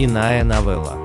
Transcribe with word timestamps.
Иная 0.00 0.44
новелла. 0.44 0.96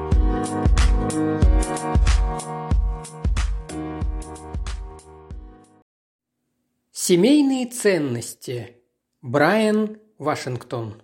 Семейные 6.92 7.65
ценности. 7.65 8.78
Брайан 9.24 9.97
Вашингтон. 10.19 11.01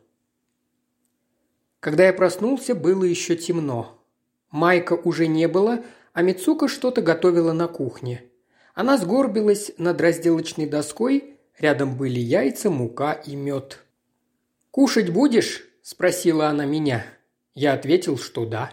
Когда 1.79 2.05
я 2.05 2.13
проснулся, 2.13 2.75
было 2.75 3.05
еще 3.05 3.35
темно. 3.35 3.99
Майка 4.51 4.93
уже 4.93 5.25
не 5.25 5.47
было, 5.47 5.83
а 6.13 6.21
Мицука 6.21 6.67
что-то 6.67 7.01
готовила 7.01 7.53
на 7.53 7.67
кухне. 7.67 8.23
Она 8.75 8.99
сгорбилась 8.99 9.71
над 9.79 9.99
разделочной 9.99 10.67
доской, 10.67 11.39
рядом 11.57 11.97
были 11.97 12.19
яйца, 12.19 12.69
мука 12.69 13.13
и 13.13 13.35
мед. 13.35 13.83
«Кушать 14.69 15.09
будешь?»– 15.09 15.63
спросила 15.81 16.49
она 16.49 16.65
меня. 16.65 17.03
Я 17.59 17.73
ответил, 17.73 18.17
что 18.17 18.45
да. 18.45 18.71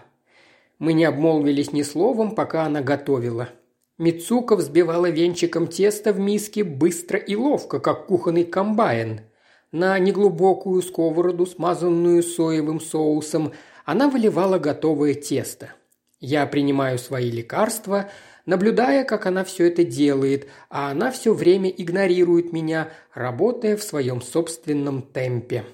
Мы 0.79 0.93
не 0.93 1.03
обмолвились 1.03 1.73
ни 1.73 1.81
словом, 1.81 2.33
пока 2.33 2.63
она 2.63 2.81
готовила. 2.81 3.49
Мицука 3.97 4.55
взбивала 4.55 5.09
венчиком 5.09 5.67
тесто 5.67 6.13
в 6.13 6.19
миске 6.21 6.63
быстро 6.63 7.19
и 7.19 7.35
ловко, 7.35 7.81
как 7.81 8.05
кухонный 8.05 8.45
комбайн. 8.45 9.23
На 9.73 9.99
неглубокую 9.99 10.81
сковороду, 10.81 11.45
смазанную 11.45 12.23
соевым 12.23 12.79
соусом, 12.79 13.51
она 13.83 14.07
выливала 14.07 14.57
готовое 14.57 15.15
тесто. 15.15 15.73
Я 16.21 16.45
принимаю 16.47 16.97
свои 16.97 17.29
лекарства, 17.29 18.09
наблюдая, 18.45 19.03
как 19.03 19.25
она 19.25 19.43
все 19.43 19.67
это 19.67 19.83
делает, 19.83 20.47
а 20.69 20.91
она 20.91 21.11
все 21.11 21.33
время 21.33 21.69
игнорирует 21.69 22.53
меня, 22.53 22.91
работая 23.13 23.75
в 23.75 23.83
своем 23.83 24.21
собственном 24.21 25.01
темпе. 25.01 25.65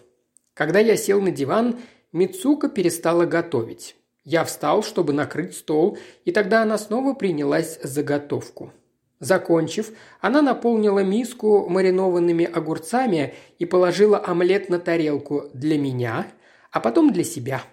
Когда 0.56 0.80
я 0.80 0.96
сел 0.98 1.20
на 1.22 1.32
диван, 1.32 1.80
Мицука 2.14 2.70
перестала 2.70 3.26
готовить. 3.26 3.96
Я 4.24 4.46
встал, 4.46 4.84
чтобы 4.84 5.14
накрыть 5.14 5.56
стол, 5.56 5.98
и 6.26 6.32
тогда 6.32 6.62
она 6.62 6.78
снова 6.78 7.16
принялась 7.16 7.80
за 7.82 8.04
готовку. 8.04 8.72
Закончив, 9.20 9.92
она 10.22 10.42
наполнила 10.42 11.00
миску 11.00 11.68
маринованными 11.68 12.46
огурцами 12.46 13.34
и 13.58 13.66
положила 13.66 14.24
омлет 14.24 14.70
на 14.70 14.80
тарелку 14.80 15.50
для 15.54 15.78
меня, 15.80 16.28
а 16.72 16.80
потом 16.80 17.12
для 17.12 17.24
себя. 17.24 17.64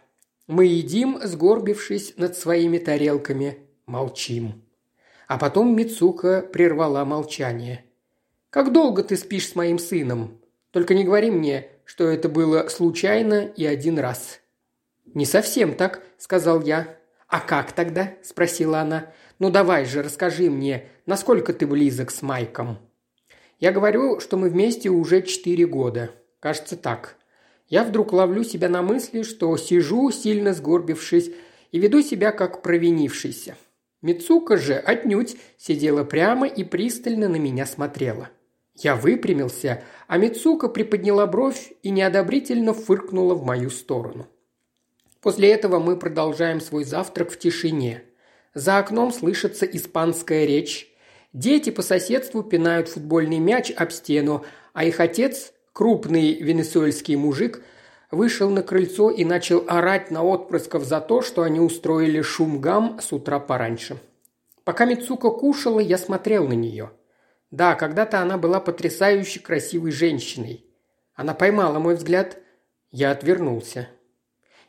Мы 0.47 0.65
едим, 0.65 1.19
сгорбившись 1.23 2.15
над 2.17 2.35
своими 2.37 2.79
тарелками, 2.79 3.59
молчим. 3.87 4.63
А 5.29 5.39
потом 5.39 5.77
Мицука 5.77 6.41
прервала 6.41 7.05
молчание. 7.05 7.85
«Как 8.49 8.73
долго 8.73 9.05
ты 9.05 9.17
спишь 9.17 9.49
с 9.49 9.55
моим 9.55 9.79
сыном? 9.79 10.41
Только 10.71 10.95
не 10.95 11.05
говори 11.05 11.31
мне, 11.31 11.69
что 11.91 12.09
это 12.09 12.29
было 12.29 12.69
случайно 12.69 13.47
и 13.57 13.67
один 13.67 13.99
раз». 13.99 14.39
«Не 15.07 15.27
совсем 15.27 15.75
так»,– 15.75 16.05
сказал 16.19 16.63
я. 16.63 16.97
«А 17.27 17.41
как 17.41 17.73
тогда?»– 17.73 18.15
спросила 18.23 18.79
она. 18.79 19.13
«Ну 19.41 19.51
давай 19.51 19.87
же, 19.87 20.01
расскажи 20.01 20.51
мне, 20.51 20.85
насколько 21.05 21.53
ты 21.53 21.67
близок 21.67 22.13
с 22.13 22.23
Майком?» 22.23 22.79
Я 23.59 23.73
говорю, 23.73 24.21
что 24.21 24.37
мы 24.37 24.51
вместе 24.51 24.89
уже 24.89 25.21
четыре 25.23 25.67
года. 25.67 26.13
Кажется 26.39 26.77
так. 26.77 27.17
Я 27.67 27.83
вдруг 27.83 28.13
ловлю 28.13 28.45
себя 28.45 28.69
на 28.69 28.83
мысли, 28.83 29.25
что 29.25 29.57
сижу, 29.57 30.13
сильно 30.13 30.55
сгорбившись, 30.55 31.33
и 31.73 31.81
веду 31.81 32.03
себя 32.03 32.31
как 32.31 32.63
провинившийся. 32.63 33.57
Мицука 34.01 34.57
же 34.57 34.75
отнюдь 34.75 35.37
сидела 35.59 36.05
прямо 36.05 36.47
и 36.47 36.63
пристально 36.63 37.29
на 37.29 37.37
меня 37.37 37.67
смотрела. 37.67 38.31
Я 38.75 38.97
выпрямился, 38.97 39.83
а 40.07 40.17
Мицука 40.17 40.69
приподняла 40.69 41.27
бровь 41.27 41.73
и 41.83 41.91
неодобрительно 41.91 42.73
фыркнула 42.73 43.35
в 43.35 43.45
мою 43.45 43.71
сторону. 43.71 44.27
После 45.21 45.51
этого 45.51 45.79
мы 45.79 45.97
продолжаем 45.97 46.61
свой 46.61 46.85
завтрак 46.85 47.31
в 47.31 47.39
тишине. 47.39 48.05
За 48.55 48.79
окном 48.79 49.13
слышится 49.13 49.67
испанская 49.67 50.47
речь. 50.47 50.93
Дети 51.33 51.71
по 51.71 51.83
соседству 51.83 52.43
пинают 52.43 52.89
футбольный 52.89 53.39
мяч 53.39 53.71
об 53.77 53.91
стену, 53.91 54.45
а 54.73 54.85
их 54.85 54.99
отец, 54.99 55.53
крупный 55.73 56.35
венесуэльский 56.41 57.17
мужик, 57.17 57.63
вышел 58.11 58.51
на 58.51 58.63
крыльцо 58.63 59.11
и 59.11 59.25
начал 59.25 59.65
орать 59.69 60.11
на 60.11 60.25
отпрысков 60.25 60.85
за 60.85 61.01
то, 61.01 61.23
что 61.23 61.43
они 61.43 61.61
устроили 61.61 62.23
шум-гам 62.23 62.99
с 63.01 63.13
утра 63.13 63.39
пораньше. 63.39 63.99
Пока 64.65 64.87
Мицука 64.87 65.31
кушала, 65.31 65.81
я 65.81 65.99
смотрел 65.99 66.49
на 66.49 66.55
нее– 66.55 66.91
да, 67.51 67.75
когда-то 67.75 68.21
она 68.21 68.39
была 68.39 68.61
потрясающе 68.61 69.41
красивой 69.41 69.91
женщиной. 69.91 70.65
Она 71.15 71.35
поймала 71.35 71.79
мой 71.79 71.97
взгляд. 71.97 72.39
Я 72.91 73.11
отвернулся. 73.11 73.89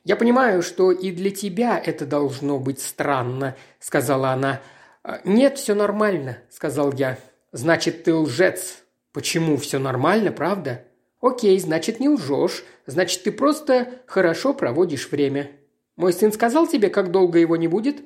«Я 0.04 0.16
понимаю, 0.16 0.64
что 0.64 0.92
и 0.92 1.12
для 1.12 1.30
тебя 1.30 1.80
это 1.80 2.08
должно 2.08 2.58
быть 2.60 2.82
странно»,— 2.82 3.56
сказала 3.80 4.32
она. 4.32 4.62
«А, 5.04 5.22
«Нет, 5.24 5.60
все 5.60 5.76
нормально»,— 5.76 6.40
сказал 6.50 6.92
я. 6.94 7.20
«Значит, 7.52 8.04
ты 8.04 8.14
лжец». 8.14 8.80
«Почему 9.14 9.58
все 9.58 9.78
нормально, 9.78 10.32
правда?» 10.32 10.86
«Окей, 11.20 11.60
значит, 11.60 12.00
не 12.00 12.10
лжешь. 12.10 12.64
Значит, 12.88 13.24
ты 13.24 13.32
просто 13.32 14.02
хорошо 14.08 14.54
проводишь 14.54 15.12
время». 15.12 15.52
«Мой 15.98 16.14
сын 16.14 16.32
сказал 16.32 16.66
тебе, 16.66 16.90
как 16.90 17.12
долго 17.12 17.38
его 17.38 17.58
не 17.58 17.68
будет?» 17.68 17.98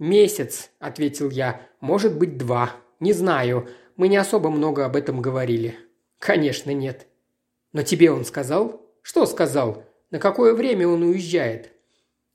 «Месяц»,— 0.00 0.70
ответил 0.80 1.30
я. 1.30 1.60
«Может 1.80 2.16
быть, 2.18 2.38
два. 2.38 2.72
Не 2.98 3.12
знаю 3.12 3.68
мы 3.96 4.08
не 4.08 4.16
особо 4.16 4.50
много 4.50 4.84
об 4.84 4.96
этом 4.96 5.20
говорили». 5.20 5.76
«Конечно, 6.18 6.70
нет». 6.70 7.06
«Но 7.72 7.82
тебе 7.82 8.10
он 8.10 8.24
сказал?» 8.24 8.82
«Что 9.02 9.26
сказал? 9.26 9.84
На 10.10 10.18
какое 10.18 10.54
время 10.54 10.88
он 10.88 11.02
уезжает?» 11.02 11.70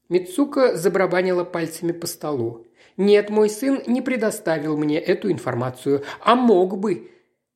Мицука 0.08 0.76
забрабанила 0.76 1.44
пальцами 1.44 1.92
по 1.92 2.08
столу. 2.08 2.66
«Нет, 2.98 3.30
мой 3.30 3.50
сын 3.50 3.82
не 3.88 4.02
предоставил 4.02 4.78
мне 4.78 5.00
эту 5.00 5.32
информацию. 5.32 6.04
А 6.22 6.36
мог 6.36 6.78
бы. 6.78 7.12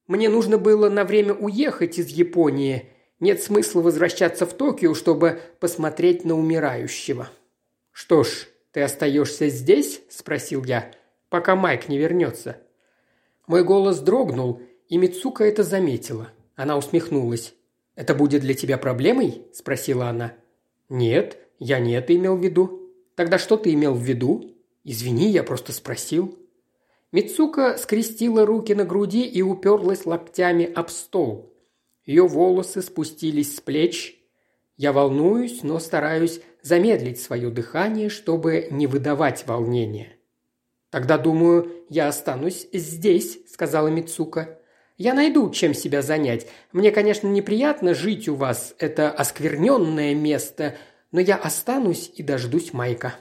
Мне 0.07 0.29
нужно 0.29 0.57
было 0.57 0.89
на 0.89 1.03
время 1.03 1.33
уехать 1.33 1.99
из 1.99 2.09
Японии. 2.09 2.89
Нет 3.19 3.41
смысла 3.41 3.81
возвращаться 3.81 4.45
в 4.45 4.53
Токио, 4.53 4.93
чтобы 4.93 5.41
посмотреть 5.59 6.25
на 6.25 6.35
умирающего». 6.35 7.29
«Что 7.91 8.23
ж, 8.23 8.47
ты 8.71 8.81
остаешься 8.81 9.47
здесь?»– 9.47 10.01
спросил 10.09 10.63
я. 10.65 10.91
«Пока 11.29 11.55
Майк 11.55 11.87
не 11.87 11.97
вернется». 11.97 12.57
Мой 13.47 13.63
голос 13.63 13.99
дрогнул, 13.99 14.61
и 14.87 14.97
Мицука 14.97 15.43
это 15.43 15.63
заметила. 15.63 16.29
Она 16.55 16.77
усмехнулась. 16.77 17.53
«Это 17.95 18.13
будет 18.13 18.41
для 18.41 18.53
тебя 18.53 18.77
проблемой?»– 18.77 19.43
спросила 19.53 20.09
она. 20.09 20.33
«Нет, 20.89 21.37
я 21.59 21.79
не 21.79 21.93
это 21.93 22.15
имел 22.15 22.35
в 22.35 22.43
виду». 22.43 22.81
«Тогда 23.15 23.37
что 23.37 23.55
ты 23.55 23.73
имел 23.73 23.93
в 23.93 24.01
виду?» 24.01 24.51
«Извини, 24.83 25.29
я 25.29 25.43
просто 25.43 25.71
спросил». 25.71 26.37
Мицука 27.13 27.77
скрестила 27.77 28.45
руки 28.45 28.73
на 28.75 28.83
груди 28.83 29.25
и 29.25 29.41
уперлась 29.41 30.05
локтями 30.05 30.65
об 30.65 30.89
стол. 30.89 31.53
Ее 32.05 32.27
волосы 32.27 32.81
спустились 32.81 33.55
с 33.55 33.61
плеч. 33.61 34.21
Я 34.75 34.91
волнуюсь, 34.91 35.63
но 35.63 35.79
стараюсь 35.79 36.41
замедлить 36.61 37.21
свое 37.21 37.49
дыхание, 37.49 38.09
чтобы 38.09 38.67
не 38.69 38.85
выдавать 38.85 39.47
волнения. 39.47 40.17
«Тогда, 40.95 41.17
думаю, 41.17 41.83
я 41.89 42.07
останусь 42.07 42.69
здесь»,– 42.71 43.39
сказала 43.51 43.89
Мицука. 43.89 44.61
«Я 44.95 45.13
найду, 45.13 45.49
чем 45.49 45.73
себя 45.73 46.01
занять. 46.01 46.47
Мне, 46.71 46.89
конечно, 46.89 47.27
неприятно 47.27 47.93
жить 47.93 48.29
у 48.29 48.35
вас, 48.35 48.73
это 48.79 49.11
оскверненное 49.11 50.15
место, 50.15 50.77
но 51.11 51.19
я 51.19 51.35
останусь 51.35 52.09
и 52.15 52.23
дождусь 52.23 52.71
Майка». 52.71 53.13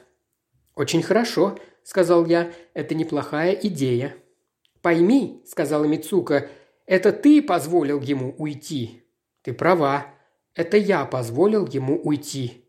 «Очень 0.77 1.03
хорошо»,– 1.03 1.59
сказал 1.83 2.27
я,– 2.27 2.53
«это 2.75 2.95
неплохая 2.95 3.51
идея». 3.55 4.15
«Пойми»,– 4.81 5.43
сказала 5.45 5.85
Мицука,– 5.85 6.49
«это 6.87 7.11
ты 7.11 7.43
позволил 7.43 8.01
ему 8.01 8.37
уйти». 8.39 9.03
«Ты 9.43 9.53
права. 9.53 10.07
Это 10.55 10.77
я 10.77 11.05
позволил 11.07 11.67
ему 11.67 12.01
уйти». 12.01 12.69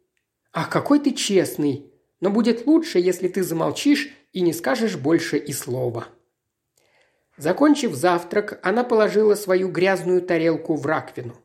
«Ах, 0.51 0.71
какой 0.71 0.99
ты 0.99 1.11
честный! 1.11 1.91
Но 2.21 2.31
будет 2.31 2.65
лучше, 2.65 2.97
если 2.97 3.27
ты 3.27 3.43
замолчишь 3.43 4.09
и 4.35 4.41
не 4.41 4.53
скажешь 4.53 4.97
больше 4.97 5.37
и 5.37 5.53
слова». 5.53 6.09
Закончив 7.37 7.93
завтрак, 7.95 8.59
она 8.61 8.83
положила 8.83 9.35
свою 9.35 9.69
грязную 9.69 10.21
тарелку 10.21 10.75
в 10.75 10.85
раковину. 10.85 11.35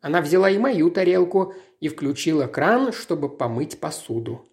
Она 0.00 0.20
взяла 0.20 0.50
и 0.50 0.58
мою 0.58 0.90
тарелку 0.90 1.54
и 1.80 1.88
включила 1.88 2.46
кран, 2.46 2.92
чтобы 2.92 3.28
помыть 3.28 3.80
посуду. 3.80 4.46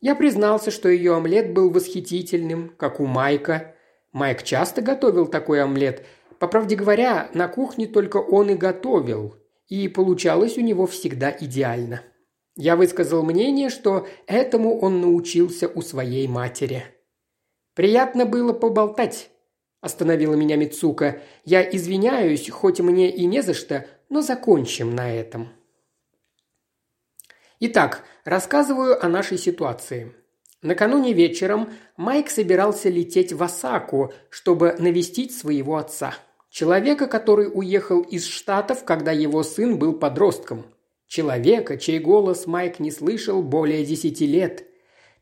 Я 0.00 0.14
признался, 0.14 0.70
что 0.70 0.88
ее 0.88 1.14
омлет 1.16 1.52
был 1.52 1.70
восхитительным, 1.70 2.72
как 2.76 3.00
у 3.00 3.06
Майка. 3.06 3.74
Майк 4.12 4.42
часто 4.42 4.80
готовил 4.80 5.26
такой 5.26 5.62
омлет. 5.62 6.04
По 6.38 6.46
правде 6.46 6.76
говоря, 6.76 7.30
на 7.34 7.48
кухне 7.48 7.86
только 7.86 8.18
он 8.18 8.50
и 8.50 8.54
готовил, 8.54 9.34
и 9.68 9.88
получалось 9.88 10.56
у 10.56 10.60
него 10.60 10.86
всегда 10.86 11.34
идеально. 11.40 12.02
Я 12.56 12.76
высказал 12.76 13.24
мнение, 13.24 13.70
что 13.70 14.06
этому 14.26 14.78
он 14.78 15.00
научился 15.00 15.68
у 15.68 15.82
своей 15.82 16.28
матери. 16.28 16.93
«Приятно 17.74 18.24
было 18.24 18.52
поболтать»,– 18.52 19.30
остановила 19.80 20.34
меня 20.34 20.56
Мицука. 20.56 21.20
«Я 21.44 21.62
извиняюсь, 21.62 22.48
хоть 22.48 22.80
мне 22.80 23.10
и 23.10 23.26
не 23.26 23.42
за 23.42 23.54
что, 23.54 23.86
но 24.08 24.22
закончим 24.22 24.94
на 24.94 25.12
этом». 25.12 25.48
Итак, 27.60 28.04
рассказываю 28.24 29.04
о 29.04 29.08
нашей 29.08 29.38
ситуации. 29.38 30.14
Накануне 30.62 31.12
вечером 31.12 31.72
Майк 31.96 32.30
собирался 32.30 32.88
лететь 32.88 33.32
в 33.32 33.42
Осаку, 33.42 34.12
чтобы 34.30 34.74
навестить 34.78 35.36
своего 35.36 35.76
отца. 35.76 36.14
Человека, 36.50 37.06
который 37.06 37.50
уехал 37.52 38.00
из 38.00 38.26
Штатов, 38.26 38.84
когда 38.84 39.12
его 39.12 39.42
сын 39.42 39.78
был 39.78 39.92
подростком. 39.92 40.66
Человека, 41.06 41.76
чей 41.76 41.98
голос 41.98 42.46
Майк 42.46 42.78
не 42.78 42.90
слышал 42.90 43.42
более 43.42 43.84
десяти 43.84 44.26
лет. 44.26 44.64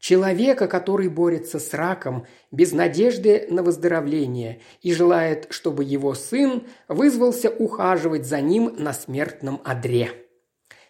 Человека, 0.03 0.67
который 0.67 1.07
борется 1.07 1.61
с 1.61 1.73
раком, 1.73 2.27
без 2.51 2.73
надежды 2.73 3.47
на 3.49 3.63
выздоровление 3.63 4.61
и 4.81 4.93
желает, 4.93 5.47
чтобы 5.51 5.85
его 5.85 6.13
сын 6.15 6.65
вызвался 6.89 7.51
ухаживать 7.51 8.27
за 8.27 8.41
ним 8.41 8.75
на 8.77 8.95
смертном 8.95 9.61
одре. 9.63 10.11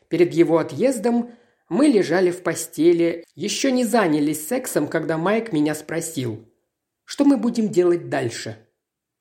Перед 0.08 0.32
его 0.32 0.56
отъездом 0.56 1.30
мы 1.68 1.88
лежали 1.88 2.30
в 2.30 2.42
постели, 2.42 3.26
еще 3.34 3.70
не 3.70 3.84
занялись 3.84 4.48
сексом, 4.48 4.88
когда 4.88 5.18
Майк 5.18 5.52
меня 5.52 5.74
спросил, 5.74 6.48
что 7.04 7.26
мы 7.26 7.36
будем 7.36 7.68
делать 7.68 8.08
дальше– 8.08 8.56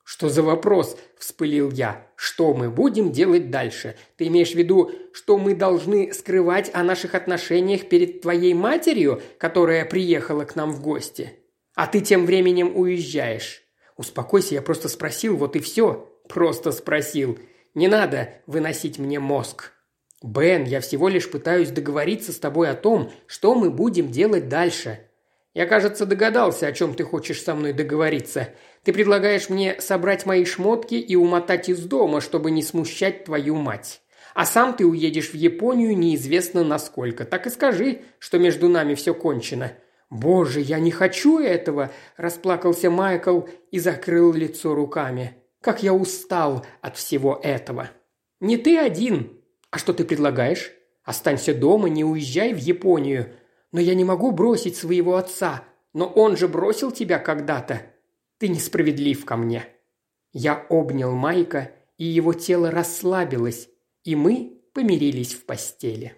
«Что 0.04 0.28
за 0.28 0.42
вопрос?»– 0.42 0.96
вспылил 1.18 1.70
я. 1.70 2.06
«Что 2.16 2.54
мы 2.54 2.70
будем 2.70 3.12
делать 3.12 3.50
дальше? 3.50 3.96
Ты 4.16 4.26
имеешь 4.26 4.52
в 4.52 4.56
виду, 4.56 4.90
что 5.12 5.38
мы 5.38 5.54
должны 5.54 6.12
скрывать 6.12 6.70
о 6.74 6.82
наших 6.82 7.14
отношениях 7.14 7.88
перед 7.88 8.20
твоей 8.20 8.52
матерью, 8.52 9.22
которая 9.38 9.84
приехала 9.84 10.44
к 10.44 10.56
нам 10.56 10.72
в 10.72 10.82
гости? 10.82 11.34
А 11.74 11.86
ты 11.86 12.00
тем 12.00 12.26
временем 12.26 12.76
уезжаешь?» 12.76 13.62
«Успокойся, 13.96 14.54
я 14.54 14.62
просто 14.62 14.88
спросил, 14.88 15.36
вот 15.36 15.56
и 15.56 15.60
все». 15.60 16.08
«Просто 16.28 16.70
спросил. 16.70 17.38
Не 17.74 17.88
надо 17.88 18.34
выносить 18.46 18.98
мне 18.98 19.18
мозг». 19.20 19.72
«Бен, 20.22 20.64
я 20.64 20.80
всего 20.80 21.08
лишь 21.08 21.30
пытаюсь 21.30 21.70
договориться 21.70 22.32
с 22.32 22.38
тобой 22.38 22.70
о 22.70 22.74
том, 22.74 23.10
что 23.26 23.54
мы 23.54 23.70
будем 23.70 24.10
делать 24.10 24.48
дальше. 24.48 25.00
Я, 25.54 25.66
кажется, 25.66 26.06
догадался, 26.06 26.66
о 26.66 26.72
чем 26.72 26.94
ты 26.94 27.04
хочешь 27.04 27.42
со 27.42 27.54
мной 27.54 27.72
договориться. 27.74 28.48
Ты 28.84 28.92
предлагаешь 28.92 29.50
мне 29.50 29.80
собрать 29.80 30.24
мои 30.24 30.44
шмотки 30.44 30.94
и 30.94 31.14
умотать 31.14 31.68
из 31.68 31.84
дома, 31.84 32.20
чтобы 32.20 32.50
не 32.50 32.62
смущать 32.62 33.24
твою 33.24 33.56
мать. 33.56 34.00
А 34.34 34.46
сам 34.46 34.74
ты 34.74 34.86
уедешь 34.86 35.30
в 35.30 35.34
Японию 35.34 35.96
неизвестно 35.96 36.64
насколько. 36.64 37.26
Так 37.26 37.46
и 37.46 37.50
скажи, 37.50 38.00
что 38.18 38.38
между 38.38 38.68
нами 38.68 38.94
все 38.94 39.14
кончено». 39.14 39.72
«Боже, 40.12 40.60
я 40.60 40.78
не 40.78 40.90
хочу 40.90 41.38
этого!»– 41.38 41.90
расплакался 42.18 42.90
Майкл 42.90 43.44
и 43.70 43.78
закрыл 43.78 44.34
лицо 44.34 44.74
руками. 44.74 45.38
«Как 45.62 45.82
я 45.82 45.94
устал 45.94 46.66
от 46.82 46.98
всего 46.98 47.40
этого!» 47.42 47.88
«Не 48.38 48.58
ты 48.58 48.76
один!» 48.76 49.40
«А 49.70 49.78
что 49.78 49.94
ты 49.94 50.04
предлагаешь?» 50.04 50.72
«Останься 51.02 51.54
дома, 51.54 51.88
не 51.88 52.04
уезжай 52.04 52.52
в 52.52 52.58
Японию. 52.58 53.32
Но 53.72 53.80
я 53.80 53.94
не 53.94 54.04
могу 54.04 54.30
бросить 54.30 54.76
своего 54.76 55.16
отца. 55.16 55.64
Но 55.92 56.06
он 56.06 56.36
же 56.36 56.46
бросил 56.46 56.90
тебя 56.92 57.18
когда-то. 57.18 57.82
Ты 58.38 58.48
несправедлив 58.48 59.24
ко 59.24 59.36
мне». 59.36 59.66
Я 60.34 60.66
обнял 60.70 61.14
Майка, 61.14 61.72
и 61.98 62.04
его 62.04 62.32
тело 62.32 62.70
расслабилось, 62.70 63.68
и 64.02 64.16
мы 64.16 64.62
помирились 64.72 65.34
в 65.34 65.44
постели. 65.44 66.16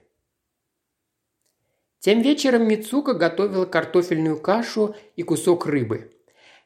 Тем 1.99 2.23
вечером 2.23 2.69
Мицука 2.69 3.15
готовила 3.15 3.65
картофельную 3.65 4.39
кашу 4.39 4.95
и 5.17 5.23
кусок 5.23 5.67
рыбы. 5.67 6.13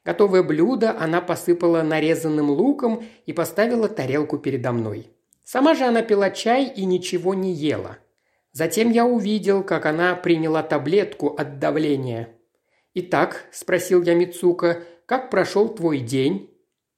Готовое 0.04 0.42
блюдо 0.42 0.98
она 0.98 1.20
посыпала 1.20 1.82
нарезанным 1.82 2.50
луком 2.50 3.04
и 3.24 3.32
поставила 3.32 3.88
тарелку 3.88 4.38
передо 4.38 4.72
мной. 4.72 5.10
Сама 5.44 5.74
же 5.74 5.84
она 5.84 6.02
пила 6.02 6.30
чай 6.30 6.64
и 6.66 6.84
ничего 6.84 7.34
не 7.34 7.52
ела. 7.52 7.98
Затем 8.58 8.90
я 8.90 9.06
увидел, 9.06 9.62
как 9.62 9.86
она 9.86 10.16
приняла 10.16 10.64
таблетку 10.64 11.28
от 11.28 11.60
давления. 11.60 12.30
«Итак»,– 12.92 13.44
спросил 13.52 14.02
я 14.02 14.14
Мицука, 14.14 14.82
как 15.06 15.30
прошел 15.30 15.68
твой 15.68 16.00
день?» 16.00 16.50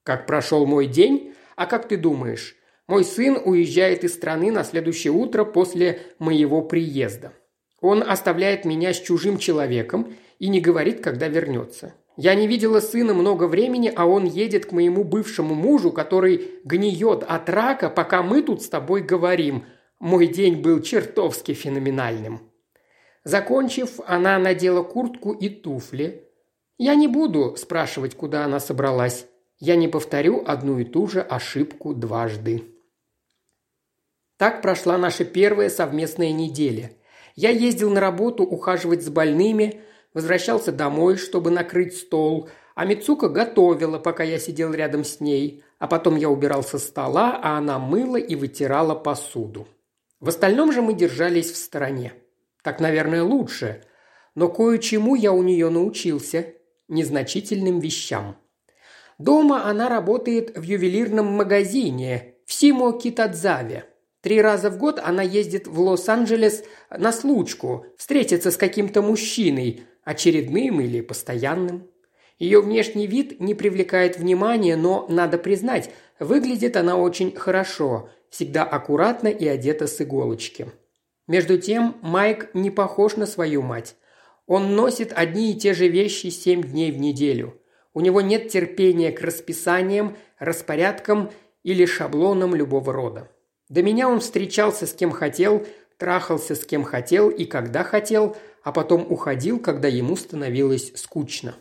«Как 0.03 0.27
прошел 0.27 0.65
мой 0.65 0.87
день? 0.87 1.35
А 1.57 1.67
как 1.67 1.87
ты 1.87 1.99
думаешь? 1.99 2.57
Мой 2.87 3.05
сын 3.05 3.39
уезжает 3.45 4.05
из 4.05 4.15
страны 4.15 4.51
на 4.51 4.65
следующее 4.65 5.13
утро 5.13 5.45
после 5.45 6.01
моего 6.19 6.63
приезда. 6.63 7.35
Он 7.83 8.03
оставляет 8.03 8.65
меня 8.65 8.95
с 8.95 8.99
чужим 8.99 9.37
человеком 9.37 10.15
и 10.39 10.49
не 10.49 10.63
говорит, 10.63 11.03
когда 11.03 11.29
вернется. 11.29 11.93
Я 12.17 12.35
не 12.37 12.47
видела 12.47 12.81
сына 12.81 13.13
много 13.13 13.47
времени, 13.47 13.93
а 13.95 14.07
он 14.07 14.25
едет 14.25 14.65
к 14.65 14.73
моему 14.73 15.05
бывшему 15.05 15.55
мужу, 15.55 15.93
который 15.93 16.53
гниет 16.65 17.23
от 17.29 17.51
рака, 17.51 17.91
пока 17.91 18.23
мы 18.23 18.41
тут 18.41 18.63
с 18.63 18.69
тобой 18.71 19.03
говорим. 19.03 19.67
Мой 20.01 20.27
день 20.27 20.61
был 20.61 20.83
чертовски 20.83 21.53
феноменальным». 21.53 22.51
Закончив, 23.23 24.01
она 24.07 24.39
надела 24.39 24.83
куртку 24.83 25.33
и 25.33 25.49
туфли, 25.49 26.27
я 26.83 26.95
не 26.95 27.09
буду 27.09 27.57
спрашивать, 27.59 28.15
куда 28.15 28.47
она 28.47 28.59
собралась. 28.59 29.27
Я 29.59 29.77
не 29.77 29.87
повторю 29.87 30.43
одну 30.47 30.79
и 30.79 30.85
ту 30.85 31.07
же 31.09 31.21
ошибку 31.21 31.93
дважды. 31.93 32.65
Так 34.39 34.63
прошла 34.63 34.97
наша 34.97 35.27
первая 35.27 35.69
совместная 35.69 36.33
неделя. 36.33 36.93
Я 37.37 37.51
ездил 37.51 37.91
на 37.91 38.01
работу 38.01 38.45
ухаживать 38.45 39.05
с 39.05 39.11
больными, 39.11 39.83
возвращался 40.15 40.73
домой, 40.73 41.19
чтобы 41.19 41.51
накрыть 41.51 41.99
стол, 41.99 42.49
а 42.75 42.87
Мицука 42.87 43.29
готовила, 43.29 43.99
пока 43.99 44.23
я 44.23 44.39
сидел 44.39 44.73
рядом 44.73 45.05
с 45.05 45.21
ней, 45.21 45.63
а 45.79 45.87
потом 45.87 46.17
я 46.17 46.31
убирал 46.31 46.63
со 46.63 46.79
стола, 46.79 47.39
а 47.43 47.59
она 47.59 47.79
мыла 47.79 48.17
и 48.17 48.35
вытирала 48.37 48.95
посуду. 48.95 49.69
В 50.21 50.29
остальном 50.29 50.73
же 50.73 50.83
мы 50.83 50.95
держались 50.95 51.51
в 51.51 51.57
стороне. 51.57 52.13
Так, 52.63 52.79
наверное, 52.79 53.23
лучше. 53.23 53.83
Но 54.35 54.49
кое-чему 54.49 55.15
я 55.15 55.33
у 55.33 55.43
нее 55.43 55.71
научился 55.71 56.55
незначительным 56.89 57.81
вещам. 57.81 58.37
Дома 59.19 59.67
она 59.67 59.89
работает 59.89 60.57
в 60.57 60.63
ювелирном 60.63 61.27
магазине 61.27 62.35
в 62.47 62.53
Симо 62.53 62.99
Китадзаве. 62.99 63.87
Три 64.21 64.41
раза 64.43 64.71
в 64.71 64.77
год 64.77 65.01
она 65.03 65.23
ездит 65.23 65.67
в 65.67 65.81
Лос-Анджелес 65.81 66.65
на 66.91 67.13
случку, 67.13 67.87
встретиться 67.97 68.51
с 68.51 68.57
каким-то 68.57 69.01
мужчиной, 69.01 69.85
очередным 70.05 70.81
или 70.81 71.01
постоянным. 71.01 71.89
Ее 72.39 72.61
внешний 72.61 73.07
вид 73.07 73.41
не 73.41 73.55
привлекает 73.55 74.19
внимания, 74.19 74.77
но, 74.77 75.07
надо 75.09 75.39
признать, 75.39 75.91
выглядит 76.19 76.77
она 76.77 76.97
очень 76.97 77.35
хорошо, 77.35 78.11
всегда 78.31 78.65
аккуратно 78.65 79.29
и 79.29 79.47
одета 79.47 79.87
с 79.87 80.01
иголочки. 80.01 80.69
Между 81.27 81.59
тем, 81.59 81.97
Майк 82.01 82.51
не 82.55 82.71
похож 82.71 83.17
на 83.17 83.27
свою 83.27 83.63
мать. 83.63 83.97
Он 84.47 84.75
носит 84.75 85.13
одни 85.15 85.53
и 85.53 85.55
те 85.55 85.75
же 85.75 85.89
вещи 85.89 86.29
семь 86.29 86.63
дней 86.63 86.91
в 86.91 86.99
неделю. 86.99 87.61
У 87.93 88.01
него 88.01 88.21
нет 88.21 88.49
терпения 88.49 89.13
к 89.13 89.21
расписаниям, 89.21 90.17
распорядкам 90.39 91.31
или 91.63 91.85
шаблонам 91.85 92.55
любого 92.55 92.93
рода. 92.93 93.31
До 93.69 93.83
меня 93.83 94.09
он 94.09 94.21
встречался 94.21 94.87
с 94.87 94.93
кем 94.93 95.13
хотел, 95.13 95.67
трахался 95.99 96.55
с 96.55 96.65
кем 96.65 96.83
хотел 96.83 97.29
и 97.29 97.45
когда 97.45 97.85
хотел, 97.85 98.37
а 98.63 98.73
потом 98.73 99.07
уходил, 99.09 99.61
когда 99.61 99.87
ему 99.87 100.17
становилось 100.17 100.93
скучно. 100.97 101.55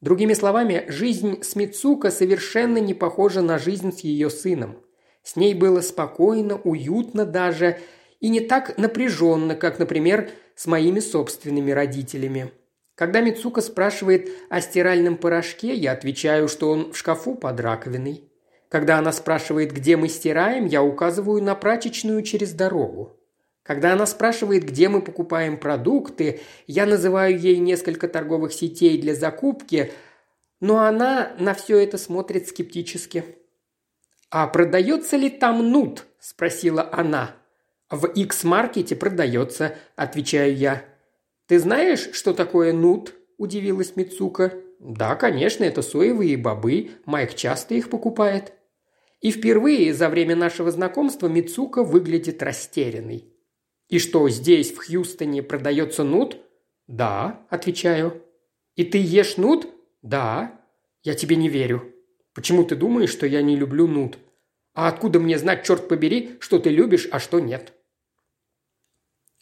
Другими 0.00 0.34
словами, 0.34 0.84
жизнь 0.88 1.42
с 1.42 1.56
Мицука 1.56 2.10
совершенно 2.10 2.78
не 2.78 2.94
похожа 2.94 3.42
на 3.42 3.58
жизнь 3.58 3.92
с 3.92 4.00
ее 4.00 4.30
сыном. 4.30 4.78
С 5.28 5.36
ней 5.36 5.52
было 5.52 5.82
спокойно, 5.82 6.58
уютно 6.64 7.26
даже, 7.26 7.76
и 8.18 8.30
не 8.30 8.40
так 8.40 8.78
напряженно, 8.78 9.54
как, 9.56 9.78
например, 9.78 10.30
с 10.54 10.66
моими 10.66 11.00
собственными 11.00 11.70
родителями. 11.70 12.50
Когда 12.94 13.20
Мицука 13.20 13.60
спрашивает 13.60 14.30
о 14.48 14.62
стиральном 14.62 15.18
порошке, 15.18 15.74
я 15.74 15.92
отвечаю, 15.92 16.48
что 16.48 16.70
он 16.70 16.94
в 16.94 16.96
шкафу 16.96 17.34
под 17.34 17.60
раковиной. 17.60 18.24
Когда 18.70 18.96
она 18.96 19.12
спрашивает, 19.12 19.70
где 19.70 19.98
мы 19.98 20.08
стираем, 20.08 20.64
я 20.64 20.82
указываю 20.82 21.42
на 21.42 21.54
прачечную 21.54 22.22
через 22.22 22.54
дорогу. 22.54 23.14
Когда 23.62 23.92
она 23.92 24.06
спрашивает, 24.06 24.64
где 24.64 24.88
мы 24.88 25.02
покупаем 25.02 25.58
продукты, 25.58 26.40
я 26.66 26.86
называю 26.86 27.38
ей 27.38 27.58
несколько 27.58 28.08
торговых 28.08 28.54
сетей 28.54 28.98
для 28.98 29.14
закупки, 29.14 29.92
но 30.60 30.78
она 30.78 31.32
на 31.38 31.52
все 31.52 31.76
это 31.76 31.98
смотрит 31.98 32.48
скептически. 32.48 33.37
«А 34.30 34.46
продается 34.46 35.16
ли 35.16 35.30
там 35.30 35.70
нут?»– 35.70 36.04
спросила 36.20 36.88
она. 36.92 37.36
«В 37.90 38.06
X-маркете 38.06 38.94
продается»,– 38.94 39.76
отвечаю 39.96 40.54
я. 40.54 40.84
«Ты 41.46 41.58
знаешь, 41.58 42.10
что 42.12 42.34
такое 42.34 42.74
нут?»– 42.74 43.14
удивилась 43.38 43.96
Мицука. 43.96 44.52
«Да, 44.78 45.16
конечно, 45.16 45.64
это 45.64 45.80
соевые 45.80 46.36
бобы. 46.36 46.90
Майк 47.06 47.34
часто 47.34 47.74
их 47.74 47.88
покупает». 47.88 48.52
И 49.20 49.32
впервые 49.32 49.94
за 49.94 50.10
время 50.10 50.36
нашего 50.36 50.70
знакомства 50.70 51.26
Мицука 51.26 51.82
выглядит 51.82 52.42
растерянной. 52.42 53.32
«И 53.88 53.98
что, 53.98 54.28
здесь, 54.28 54.70
в 54.72 54.86
Хьюстоне, 54.86 55.42
продается 55.42 56.04
нут?» 56.04 56.36
«Да»,– 56.86 57.46
отвечаю. 57.50 58.22
«И 58.76 58.84
ты 58.84 58.98
ешь 58.98 59.38
нут?» 59.38 59.66
«Да». 60.02 60.60
«Я 61.02 61.14
тебе 61.14 61.36
не 61.36 61.48
верю». 61.48 61.94
«Почему 62.38 62.62
ты 62.62 62.76
думаешь, 62.76 63.10
что 63.10 63.26
я 63.26 63.42
не 63.42 63.56
люблю 63.56 63.88
нут?» 63.88 64.16
«А 64.72 64.86
откуда 64.86 65.18
мне 65.18 65.40
знать, 65.40 65.64
черт 65.64 65.88
побери, 65.88 66.36
что 66.38 66.60
ты 66.60 66.70
любишь, 66.70 67.08
а 67.10 67.18
что 67.18 67.40
нет?» 67.40 67.72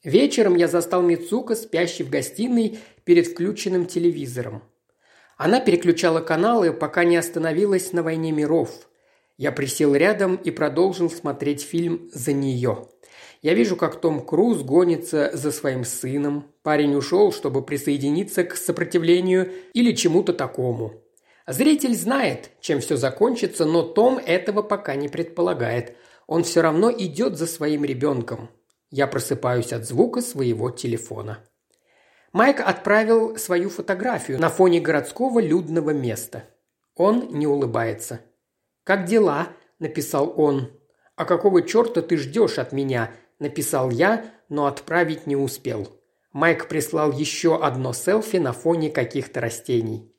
Вечером 0.02 0.56
я 0.56 0.66
застал 0.66 1.02
Мицука, 1.02 1.56
спящий 1.56 2.04
в 2.04 2.08
гостиной 2.08 2.78
перед 3.04 3.26
включенным 3.26 3.84
телевизором. 3.84 4.62
Она 5.36 5.60
переключала 5.60 6.22
каналы, 6.22 6.72
пока 6.72 7.04
не 7.04 7.18
остановилась 7.18 7.92
на 7.92 8.02
«Войне 8.02 8.32
миров». 8.32 8.88
Я 9.36 9.52
присел 9.52 9.94
рядом 9.94 10.36
и 10.36 10.50
продолжил 10.50 11.10
смотреть 11.10 11.60
фильм 11.60 12.08
«За 12.14 12.32
нее». 12.32 12.88
Я 13.42 13.52
вижу, 13.52 13.76
как 13.76 14.00
Том 14.00 14.24
Круз 14.24 14.62
гонится 14.62 15.32
за 15.34 15.52
своим 15.52 15.84
сыном. 15.84 16.50
Парень 16.62 16.94
ушел, 16.94 17.30
чтобы 17.30 17.60
присоединиться 17.60 18.42
к 18.42 18.56
сопротивлению 18.56 19.52
или 19.74 19.92
чему-то 19.92 20.32
такому. 20.32 21.02
Зритель 21.46 21.94
знает, 21.94 22.50
чем 22.60 22.80
все 22.80 22.96
закончится, 22.96 23.64
но 23.64 23.82
Том 23.82 24.18
этого 24.18 24.62
пока 24.62 24.96
не 24.96 25.08
предполагает. 25.08 25.96
Он 26.26 26.42
все 26.42 26.60
равно 26.60 26.90
идет 26.90 27.38
за 27.38 27.46
своим 27.46 27.84
ребенком. 27.84 28.50
Я 28.90 29.06
просыпаюсь 29.06 29.72
от 29.72 29.84
звука 29.84 30.22
своего 30.22 30.70
телефона. 30.70 31.38
Майк 32.32 32.60
отправил 32.60 33.36
свою 33.36 33.70
фотографию 33.70 34.40
на 34.40 34.48
фоне 34.48 34.80
городского 34.80 35.40
людного 35.40 35.90
места. 35.90 36.44
Он 36.96 37.28
не 37.30 37.46
улыбается. 37.46 38.20
«Как 38.82 39.04
дела?»– 39.04 39.48
написал 39.78 40.32
он. 40.36 40.72
«А 41.14 41.24
какого 41.24 41.62
черта 41.62 42.02
ты 42.02 42.16
ждешь 42.16 42.58
от 42.58 42.72
меня?»– 42.72 43.12
написал 43.38 43.90
я, 43.90 44.24
но 44.48 44.66
отправить 44.66 45.26
не 45.26 45.36
успел. 45.36 45.88
Майк 46.32 46.68
прислал 46.68 47.12
еще 47.12 47.56
одно 47.56 47.92
селфи 47.92 48.36
на 48.36 48.52
фоне 48.52 48.90
каких-то 48.90 49.40
растений. 49.40 50.12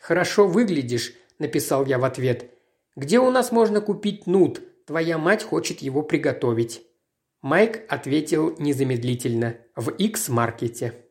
«Хорошо 0.00 0.48
выглядишь»,– 0.48 1.14
написал 1.38 1.84
я 1.84 1.98
в 1.98 2.04
ответ. 2.04 2.50
«Где 2.96 3.20
у 3.20 3.30
нас 3.30 3.52
можно 3.52 3.82
купить 3.82 4.26
нут? 4.26 4.62
Твоя 4.86 5.18
мать 5.18 5.44
хочет 5.44 5.80
его 5.80 6.02
приготовить». 6.02 6.82
Майк 7.42 7.84
ответил 7.88 8.56
незамедлительно. 8.58 9.56
В 9.76 9.90
X-маркете. 9.90 11.06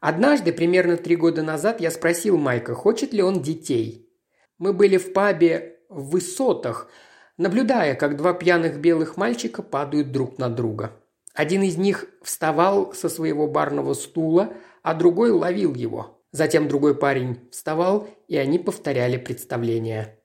Однажды, 0.00 0.52
примерно 0.52 0.96
три 0.96 1.14
года 1.14 1.42
назад, 1.42 1.80
я 1.80 1.92
спросил 1.92 2.36
Майка, 2.38 2.74
хочет 2.74 3.12
ли 3.12 3.22
он 3.22 3.40
детей. 3.40 4.10
Мы 4.58 4.72
были 4.72 4.96
в 4.96 5.12
пабе 5.12 5.80
в 5.88 6.10
высотах, 6.10 6.90
наблюдая, 7.38 7.94
как 7.94 8.16
два 8.16 8.34
пьяных 8.34 8.80
белых 8.80 9.16
мальчика 9.16 9.62
падают 9.62 10.10
друг 10.10 10.38
на 10.38 10.48
друга. 10.48 11.00
Один 11.34 11.62
из 11.62 11.76
них 11.76 12.06
вставал 12.22 12.92
со 12.94 13.08
своего 13.08 13.46
барного 13.46 13.94
стула, 13.94 14.52
а 14.82 14.94
другой 14.94 15.30
ловил 15.30 15.74
его. 15.74 16.21
Затем 16.32 16.66
другой 16.66 16.96
парень 16.96 17.40
вставал, 17.50 18.08
и 18.26 18.36
они 18.36 18.58
повторяли 18.58 19.18
представление. 19.18 20.18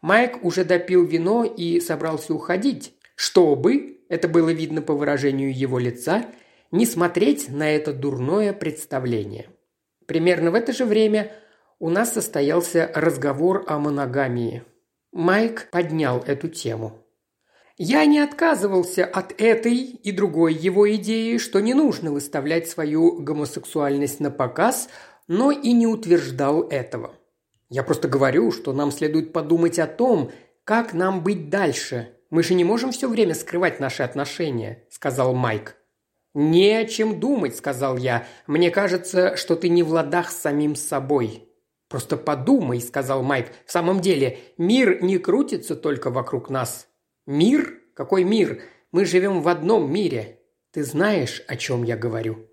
Майк 0.00 0.44
уже 0.44 0.64
допил 0.64 1.04
вино 1.04 1.44
и 1.44 1.80
собрался 1.80 2.32
уходить, 2.32 2.94
чтобы, 3.16 3.98
это 4.08 4.28
было 4.28 4.50
видно 4.50 4.80
по 4.80 4.94
выражению 4.94 5.56
его 5.56 5.80
лица, 5.80 6.24
не 6.70 6.86
смотреть 6.86 7.48
на 7.48 7.68
это 7.68 7.92
дурное 7.92 8.52
представление. 8.52 9.48
Примерно 10.06 10.52
в 10.52 10.54
это 10.54 10.72
же 10.72 10.84
время 10.84 11.32
у 11.80 11.90
нас 11.90 12.12
состоялся 12.12 12.90
разговор 12.94 13.64
о 13.66 13.78
моногамии. 13.78 14.62
Майк 15.12 15.68
поднял 15.70 16.20
эту 16.20 16.48
тему. 16.48 17.04
Я 17.80 18.04
не 18.06 18.18
отказывался 18.18 19.04
от 19.04 19.40
этой 19.40 19.76
и 19.76 20.10
другой 20.10 20.52
его 20.52 20.92
идеи, 20.96 21.38
что 21.38 21.60
не 21.60 21.74
нужно 21.74 22.10
выставлять 22.10 22.68
свою 22.68 23.20
гомосексуальность 23.20 24.18
на 24.18 24.32
показ, 24.32 24.88
но 25.28 25.52
и 25.52 25.72
не 25.72 25.86
утверждал 25.86 26.66
этого. 26.68 27.14
Я 27.68 27.82
просто 27.82 28.08
говорю, 28.08 28.50
что 28.50 28.72
нам 28.72 28.90
следует 28.90 29.32
подумать 29.32 29.78
о 29.78 29.86
том, 29.86 30.32
как 30.64 30.94
нам 30.94 31.22
быть 31.22 31.50
дальше. 31.50 32.14
Мы 32.30 32.42
же 32.42 32.54
не 32.54 32.64
можем 32.64 32.92
все 32.92 33.08
время 33.08 33.34
скрывать 33.34 33.78
наши 33.80 34.02
отношения»,– 34.02 34.84
сказал 34.90 35.34
Майк. 35.34 35.76
«Не 36.34 36.76
о 36.76 36.84
чем 36.84 37.20
думать»,– 37.20 37.56
сказал 37.58 37.96
я. 37.96 38.26
«Мне 38.46 38.70
кажется, 38.70 39.36
что 39.36 39.56
ты 39.56 39.68
не 39.68 39.82
в 39.82 39.90
ладах 39.90 40.30
с 40.30 40.36
самим 40.36 40.76
собой». 40.76 41.44
«Просто 41.88 42.18
подумай»,– 42.18 42.80
сказал 42.82 43.22
Майк. 43.22 43.48
«В 43.64 43.72
самом 43.72 44.00
деле, 44.00 44.38
мир 44.58 45.02
не 45.02 45.18
крутится 45.18 45.74
только 45.74 46.10
вокруг 46.10 46.50
нас». 46.50 46.86
«Мир? 47.26 47.80
Какой 47.94 48.24
мир? 48.24 48.62
Мы 48.92 49.04
живем 49.04 49.40
в 49.40 49.48
одном 49.48 49.90
мире. 49.90 50.40
Ты 50.70 50.84
знаешь, 50.84 51.42
о 51.48 51.56
чем 51.56 51.82
я 51.82 51.96
говорю?» 51.96 52.46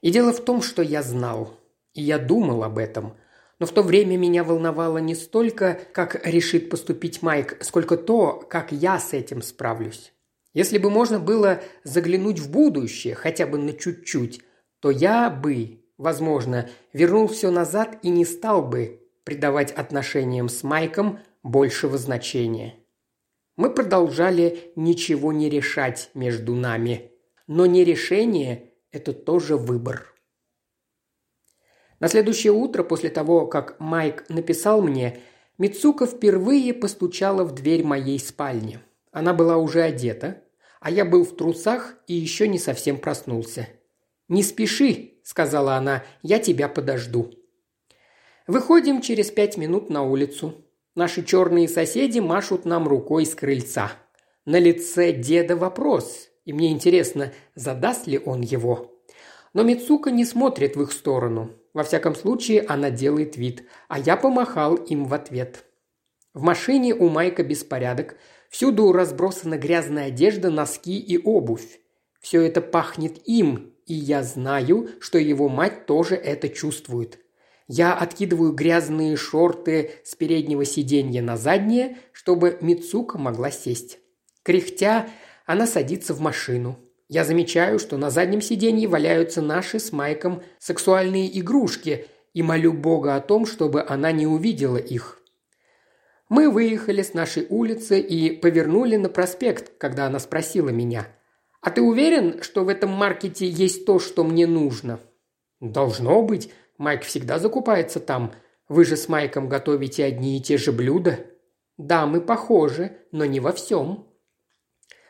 И 0.00 0.10
дело 0.10 0.32
в 0.32 0.42
том, 0.42 0.62
что 0.62 0.82
я 0.82 1.02
знал. 1.02 1.58
И 1.94 2.02
я 2.02 2.18
думал 2.18 2.64
об 2.64 2.78
этом. 2.78 3.16
Но 3.58 3.66
в 3.66 3.72
то 3.72 3.82
время 3.82 4.16
меня 4.16 4.44
волновало 4.44 4.98
не 4.98 5.14
столько, 5.14 5.80
как 5.92 6.24
решит 6.26 6.70
поступить 6.70 7.22
Майк, 7.22 7.56
сколько 7.60 7.96
то, 7.96 8.40
как 8.48 8.72
я 8.72 8.98
с 8.98 9.12
этим 9.12 9.42
справлюсь. 9.42 10.12
Если 10.54 10.78
бы 10.78 10.90
можно 10.90 11.18
было 11.18 11.60
заглянуть 11.84 12.38
в 12.38 12.50
будущее, 12.50 13.14
хотя 13.14 13.46
бы 13.46 13.58
на 13.58 13.72
чуть-чуть, 13.72 14.40
то 14.80 14.90
я 14.90 15.28
бы, 15.30 15.84
возможно, 15.98 16.68
вернул 16.92 17.26
все 17.26 17.50
назад 17.50 17.98
и 18.02 18.10
не 18.10 18.24
стал 18.24 18.62
бы 18.62 19.02
придавать 19.24 19.72
отношениям 19.72 20.48
с 20.48 20.62
Майком 20.62 21.20
большего 21.42 21.98
значения. 21.98 22.76
Мы 23.56 23.70
продолжали 23.70 24.72
ничего 24.76 25.32
не 25.32 25.50
решать 25.50 26.10
между 26.14 26.54
нами. 26.54 27.10
Но 27.48 27.66
нерешение– 27.66 28.70
это 28.92 29.12
тоже 29.12 29.56
выбор. 29.56 30.14
На 32.00 32.08
следующее 32.08 32.52
утро, 32.52 32.82
после 32.82 33.10
того, 33.10 33.46
как 33.46 33.78
Майк 33.80 34.24
написал 34.28 34.82
мне, 34.82 35.18
Мицука 35.58 36.06
впервые 36.06 36.72
постучала 36.72 37.44
в 37.44 37.54
дверь 37.54 37.84
моей 37.84 38.18
спальни. 38.20 38.78
Она 39.10 39.34
была 39.34 39.56
уже 39.56 39.82
одета, 39.82 40.42
а 40.80 40.90
я 40.90 41.04
был 41.04 41.24
в 41.24 41.34
трусах 41.34 41.96
и 42.06 42.14
еще 42.14 42.46
не 42.46 42.58
совсем 42.58 42.98
проснулся. 42.98 43.68
«Не 44.28 44.42
спеши»,– 44.42 45.14
сказала 45.24 45.74
она,– 45.74 46.04
«я 46.22 46.38
тебя 46.38 46.68
подожду». 46.68 47.32
Выходим 48.46 49.02
через 49.02 49.30
пять 49.30 49.56
минут 49.56 49.90
на 49.90 50.02
улицу. 50.02 50.64
Наши 50.94 51.24
черные 51.24 51.68
соседи 51.68 52.18
машут 52.18 52.64
нам 52.64 52.88
рукой 52.88 53.26
с 53.26 53.34
крыльца. 53.34 53.92
На 54.46 54.58
лице 54.58 55.12
деда 55.12 55.54
вопрос, 55.54 56.28
и 56.46 56.52
мне 56.52 56.70
интересно, 56.72 57.32
задаст 57.54 58.06
ли 58.06 58.18
он 58.18 58.40
его. 58.40 59.02
Но 59.52 59.64
Мицука 59.64 60.10
не 60.10 60.24
смотрит 60.24 60.76
в 60.76 60.82
их 60.82 60.92
сторону. 60.92 61.50
Во 61.78 61.84
всяком 61.84 62.16
случае, 62.16 62.62
она 62.62 62.90
делает 62.90 63.36
вид, 63.36 63.62
а 63.86 64.00
я 64.00 64.16
помахал 64.16 64.74
им 64.74 65.04
в 65.04 65.14
ответ. 65.14 65.64
В 66.34 66.42
машине 66.42 66.92
у 66.92 67.08
Майка 67.08 67.44
беспорядок. 67.44 68.16
Всюду 68.50 68.90
разбросана 68.90 69.56
грязная 69.58 70.06
одежда, 70.06 70.50
носки 70.50 70.98
и 70.98 71.18
обувь. 71.18 71.78
Все 72.20 72.42
это 72.42 72.62
пахнет 72.62 73.20
им, 73.28 73.74
и 73.86 73.94
я 73.94 74.24
знаю, 74.24 74.88
что 74.98 75.18
его 75.18 75.48
мать 75.48 75.86
тоже 75.86 76.16
это 76.16 76.48
чувствует. 76.48 77.20
Я 77.68 77.94
откидываю 77.94 78.54
грязные 78.54 79.16
шорты 79.16 79.92
с 80.02 80.16
переднего 80.16 80.64
сиденья 80.64 81.22
на 81.22 81.36
заднее, 81.36 81.98
чтобы 82.10 82.58
Мицука 82.60 83.18
могла 83.18 83.52
сесть. 83.52 84.00
Кряхтя, 84.42 85.08
она 85.46 85.64
садится 85.64 86.12
в 86.12 86.20
машину. 86.20 86.76
Я 87.08 87.24
замечаю, 87.24 87.78
что 87.78 87.96
на 87.96 88.10
заднем 88.10 88.42
сиденье 88.42 88.86
валяются 88.86 89.40
наши 89.40 89.78
с 89.78 89.92
Майком 89.92 90.42
сексуальные 90.58 91.38
игрушки 91.40 92.06
и 92.34 92.42
молю 92.42 92.74
Бога 92.74 93.16
о 93.16 93.20
том, 93.20 93.46
чтобы 93.46 93.82
она 93.82 94.12
не 94.12 94.26
увидела 94.26 94.76
их. 94.76 95.18
Мы 96.28 96.50
выехали 96.50 97.00
с 97.00 97.14
нашей 97.14 97.46
улицы 97.48 97.98
и 97.98 98.36
повернули 98.36 98.96
на 98.96 99.08
проспект, 99.08 99.78
когда 99.78 100.06
она 100.06 100.18
спросила 100.18 100.68
меня, 100.68 101.08
«А 101.62 101.70
ты 101.70 101.80
уверен, 101.80 102.42
что 102.42 102.64
в 102.64 102.68
этом 102.68 102.90
маркете 102.90 103.48
есть 103.48 103.86
то, 103.86 103.98
что 103.98 104.22
мне 104.22 104.46
нужно?» 104.46 105.00
«Должно 105.60 106.22
быть. 106.22 106.52
Майк 106.76 107.02
всегда 107.02 107.38
закупается 107.38 107.98
там. 107.98 108.32
Вы 108.68 108.84
же 108.84 108.96
с 108.96 109.08
Майком 109.08 109.48
готовите 109.48 110.04
одни 110.04 110.36
и 110.36 110.42
те 110.42 110.58
же 110.58 110.70
блюда». 110.70 111.18
«Да, 111.78 112.06
мы 112.06 112.20
похожи, 112.20 112.98
но 113.12 113.24
не 113.24 113.40
во 113.40 113.52
всем», 113.52 114.07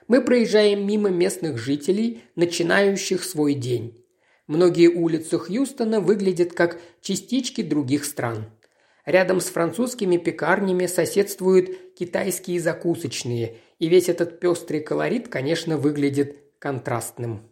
мы 0.08 0.22
проезжаем 0.22 0.86
мимо 0.86 1.10
местных 1.10 1.58
жителей, 1.58 2.22
начинающих 2.34 3.22
свой 3.22 3.54
день. 3.54 4.04
Многие 4.46 4.88
улицы 4.88 5.38
Хьюстона 5.38 6.00
выглядят 6.00 6.54
как 6.54 6.80
частички 7.02 7.62
других 7.62 8.04
стран. 8.04 8.46
Рядом 9.04 9.40
с 9.40 9.46
французскими 9.46 10.16
пекарнями 10.16 10.86
соседствуют 10.86 11.94
китайские 11.94 12.58
закусочные, 12.58 13.56
и 13.78 13.88
весь 13.88 14.08
этот 14.08 14.40
пестрый 14.40 14.80
колорит, 14.80 15.28
конечно, 15.28 15.76
выглядит 15.76 16.38
контрастным. 16.58 17.42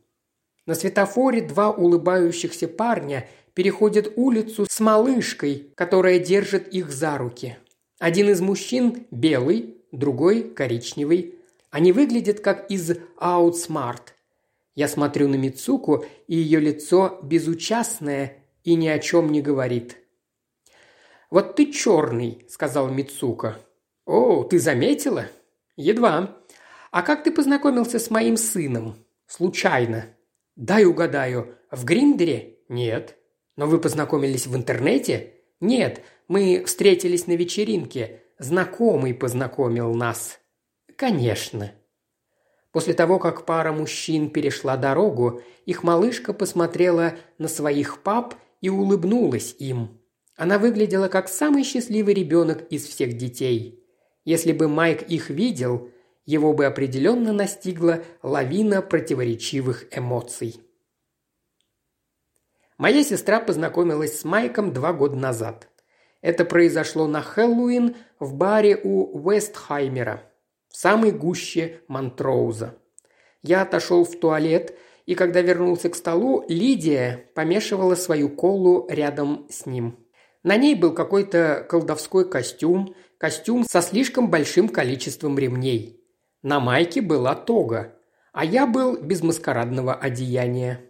На 0.65 0.75
светофоре 0.75 1.43
два 1.43 1.71
улыбающихся 1.71 2.67
парня 2.67 3.29
переходят 3.55 4.13
улицу 4.17 4.67
с 4.69 4.81
малышкой, 4.81 5.71
которая 5.77 6.19
держит 6.19 6.69
их 6.69 6.91
за 6.91 7.17
руки. 7.17 7.57
Один 7.99 8.29
из 8.31 8.41
мужчин 8.41 9.07
белый, 9.11 9.77
другой 9.93 10.43
коричневый. 10.43 11.36
Они 11.71 11.93
выглядят 11.93 12.41
как 12.41 12.71
из 12.71 12.93
Outsmart. 13.19 14.13
Я 14.75 14.89
смотрю 14.89 15.29
на 15.29 15.37
Мицуку, 15.37 16.05
и 16.27 16.37
ее 16.37 16.61
лицо 16.61 17.19
безучастное 17.23 18.45
и 18.63 18.75
ни 18.75 18.89
о 18.89 18.99
чем 18.99 19.33
не 19.33 19.41
говорит. 19.41 19.97
«Вот 21.31 21.57
ты 21.57 21.73
черный»,— 21.73 22.45
сказал 22.49 22.89
Мицука. 22.89 23.59
«О, 24.05 24.45
ты 24.45 24.59
заметила?» 24.59 25.27
«Едва. 25.77 26.37
А 26.91 27.03
как 27.03 27.25
ты 27.25 27.31
познакомился 27.31 27.99
с 27.99 28.11
моим 28.11 28.37
сыном?» 28.37 28.97
«Случайно». 29.27 30.07
«Дай 30.55 30.85
угадаю. 30.85 31.57
В 31.71 31.85
Гриндере?» 31.85 32.59
«Нет». 32.69 33.17
«Но 33.57 33.67
вы 33.67 33.79
познакомились 33.81 34.47
в 34.47 34.55
интернете?» 34.55 35.35
«Нет, 35.61 36.03
мы 36.29 36.65
встретились 36.67 37.27
на 37.27 37.33
вечеринке. 37.33 38.23
Знакомый 38.39 39.15
познакомил 39.15 39.95
нас». 39.95 40.39
«Конечно». 40.97 41.73
После 42.73 42.93
того, 42.93 43.19
как 43.19 43.47
пара 43.47 43.73
мужчин 43.73 44.29
перешла 44.29 44.77
дорогу, 44.77 45.41
их 45.65 45.83
малышка 45.83 46.35
посмотрела 46.35 47.15
на 47.39 47.49
своих 47.49 48.03
пап 48.03 48.35
и 48.61 48.69
улыбнулась 48.69 49.55
им. 49.59 50.01
Она 50.37 50.59
выглядела 50.59 51.09
как 51.09 51.29
самый 51.29 51.65
счастливый 51.65 52.13
ребенок 52.13 52.67
из 52.69 52.87
всех 52.87 53.17
детей. 53.17 53.83
Если 54.25 54.53
бы 54.53 54.69
Майк 54.69 55.03
их 55.03 55.31
видел, 55.31 55.91
его 56.27 56.53
бы 56.53 56.67
определенно 56.67 57.33
настигла 57.33 58.03
лавина 58.23 58.83
противоречивых 58.83 59.87
эмоций. 59.97 60.61
Моя 62.77 63.03
сестра 63.03 63.41
познакомилась 63.41 64.21
с 64.21 64.25
Майком 64.25 64.75
два 64.75 64.93
года 64.93 65.17
назад. 65.17 65.69
Это 66.21 66.45
произошло 66.45 67.07
на 67.07 67.23
Хэллоуин 67.23 67.97
в 68.19 68.35
баре 68.35 68.79
у 68.83 69.19
Вестхаймера, 69.19 70.31
в 70.77 70.79
самой 70.79 71.11
гуще 71.11 71.81
Монтроуза. 71.89 72.75
Я 73.43 73.63
отошел 73.63 74.05
в 74.05 74.21
туалет, 74.21 74.77
и 75.07 75.15
когда 75.15 75.41
вернулся 75.41 75.89
к 75.89 75.95
столу, 75.95 76.45
Лидия 76.51 77.31
помешивала 77.35 77.95
свою 77.95 78.29
колу 78.29 78.87
рядом 78.91 79.47
с 79.49 79.65
ним. 79.65 79.99
На 80.43 80.59
ней 80.59 80.75
был 80.75 80.93
какой-то 80.93 81.67
колдовской 81.67 82.29
костюм, 82.29 82.95
костюм 83.17 83.65
со 83.65 83.81
слишком 83.81 84.31
большим 84.31 84.69
количеством 84.69 85.39
ремней. 85.39 86.05
На 86.43 86.61
майке 86.61 87.01
была 87.01 87.35
тога, 87.35 87.95
а 88.35 88.45
я 88.45 88.67
был 88.67 88.99
без 88.99 89.23
маскарадного 89.23 89.95
одеяния. 89.95 90.83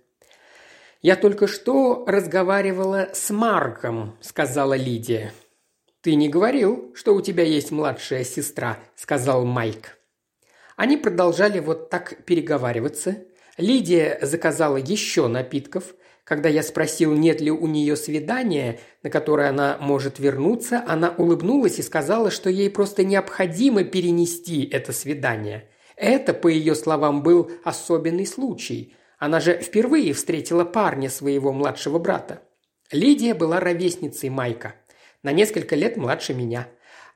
«Я 1.00 1.14
только 1.14 1.46
что 1.46 2.04
разговаривала 2.08 3.10
с 3.12 3.30
Марком»,– 3.30 4.16
сказала 4.20 4.74
Лидия. 4.74 5.32
«Ты 6.06 6.14
не 6.14 6.28
говорил, 6.28 6.92
что 6.94 7.16
у 7.16 7.20
тебя 7.20 7.42
есть 7.42 7.72
младшая 7.72 8.22
сестра»,– 8.22 8.78
сказал 8.94 9.44
Майк. 9.44 9.98
Они 10.76 10.96
продолжали 10.96 11.58
вот 11.58 11.90
так 11.90 12.24
переговариваться. 12.24 13.24
Лидия 13.58 14.16
заказала 14.22 14.76
еще 14.76 15.26
напитков. 15.26 15.96
Когда 16.22 16.48
я 16.48 16.62
спросил, 16.62 17.12
нет 17.12 17.40
ли 17.40 17.50
у 17.50 17.66
нее 17.66 17.96
свидания, 17.96 18.78
на 19.02 19.10
которое 19.10 19.48
она 19.48 19.78
может 19.80 20.20
вернуться, 20.20 20.84
она 20.86 21.12
улыбнулась 21.18 21.80
и 21.80 21.82
сказала, 21.82 22.30
что 22.30 22.50
ей 22.50 22.70
просто 22.70 23.02
необходимо 23.02 23.82
перенести 23.82 24.64
это 24.64 24.92
свидание. 24.92 25.68
Это, 25.96 26.34
по 26.34 26.46
ее 26.46 26.76
словам, 26.76 27.24
был 27.24 27.50
особенный 27.64 28.26
случай– 28.26 28.94
она 29.18 29.40
же 29.40 29.58
впервые 29.58 30.12
встретила 30.12 30.66
парня 30.66 31.08
своего 31.08 31.50
младшего 31.50 31.98
брата. 31.98 32.42
Лидия 32.92 33.32
была 33.32 33.60
ровесницей 33.60 34.28
Майка, 34.28 34.74
на 35.26 35.32
несколько 35.32 35.74
лет 35.74 35.96
младше 35.96 36.34
меня. 36.34 36.68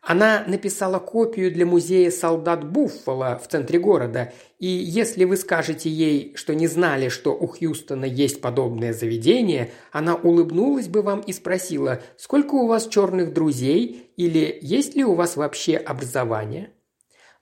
Она 0.02 0.42
написала 0.44 0.98
копию 0.98 1.52
для 1.52 1.64
музея 1.64 2.10
солдат 2.10 2.68
Буффало 2.68 3.38
в 3.40 3.46
центре 3.46 3.78
города, 3.78 4.32
и 4.58 4.66
если 4.66 5.24
вы 5.24 5.36
скажете 5.36 5.88
ей, 5.88 6.34
что 6.34 6.52
не 6.52 6.66
знали, 6.66 7.08
что 7.08 7.32
у 7.34 7.46
Хьюстона 7.46 8.06
есть 8.06 8.40
подобное 8.40 8.92
заведение, 8.92 9.70
она 9.92 10.16
улыбнулась 10.16 10.88
бы 10.88 11.02
вам 11.02 11.20
и 11.20 11.32
спросила, 11.32 12.02
сколько 12.16 12.56
у 12.56 12.66
вас 12.66 12.88
черных 12.88 13.32
друзей 13.32 14.10
или 14.16 14.58
есть 14.60 14.96
ли 14.96 15.04
у 15.04 15.14
вас 15.14 15.36
вообще 15.36 15.76
образование. 15.76 16.72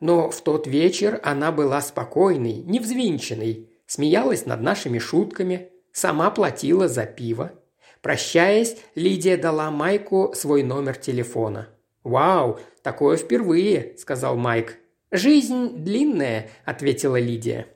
Но 0.01 0.29
в 0.29 0.43
тот 0.43 0.67
вечер 0.67 1.19
она 1.23 1.51
была 1.51 1.81
спокойной, 1.81 2.57
невзвинченной, 2.57 3.71
смеялась 3.87 4.45
над 4.45 4.61
нашими 4.61 4.99
шутками, 4.99 5.71
сама 5.93 6.31
платила 6.31 6.89
за 6.89 7.07
пиво. 7.07 7.58
Прощаясь, 8.03 8.77
Лидия 8.95 9.37
дала 9.37 9.71
Майку 9.71 10.33
свой 10.35 10.63
номер 10.63 10.97
телефона. 10.97 11.69
«Вау, 12.05 12.59
такое 12.83 13.17
впервые»,– 13.17 13.95
сказал 13.99 14.37
Майк. 14.37 14.79
«Жизнь 15.11 15.79
длинная»,– 15.79 16.51
ответила 16.65 17.19
Лидия. 17.19 17.67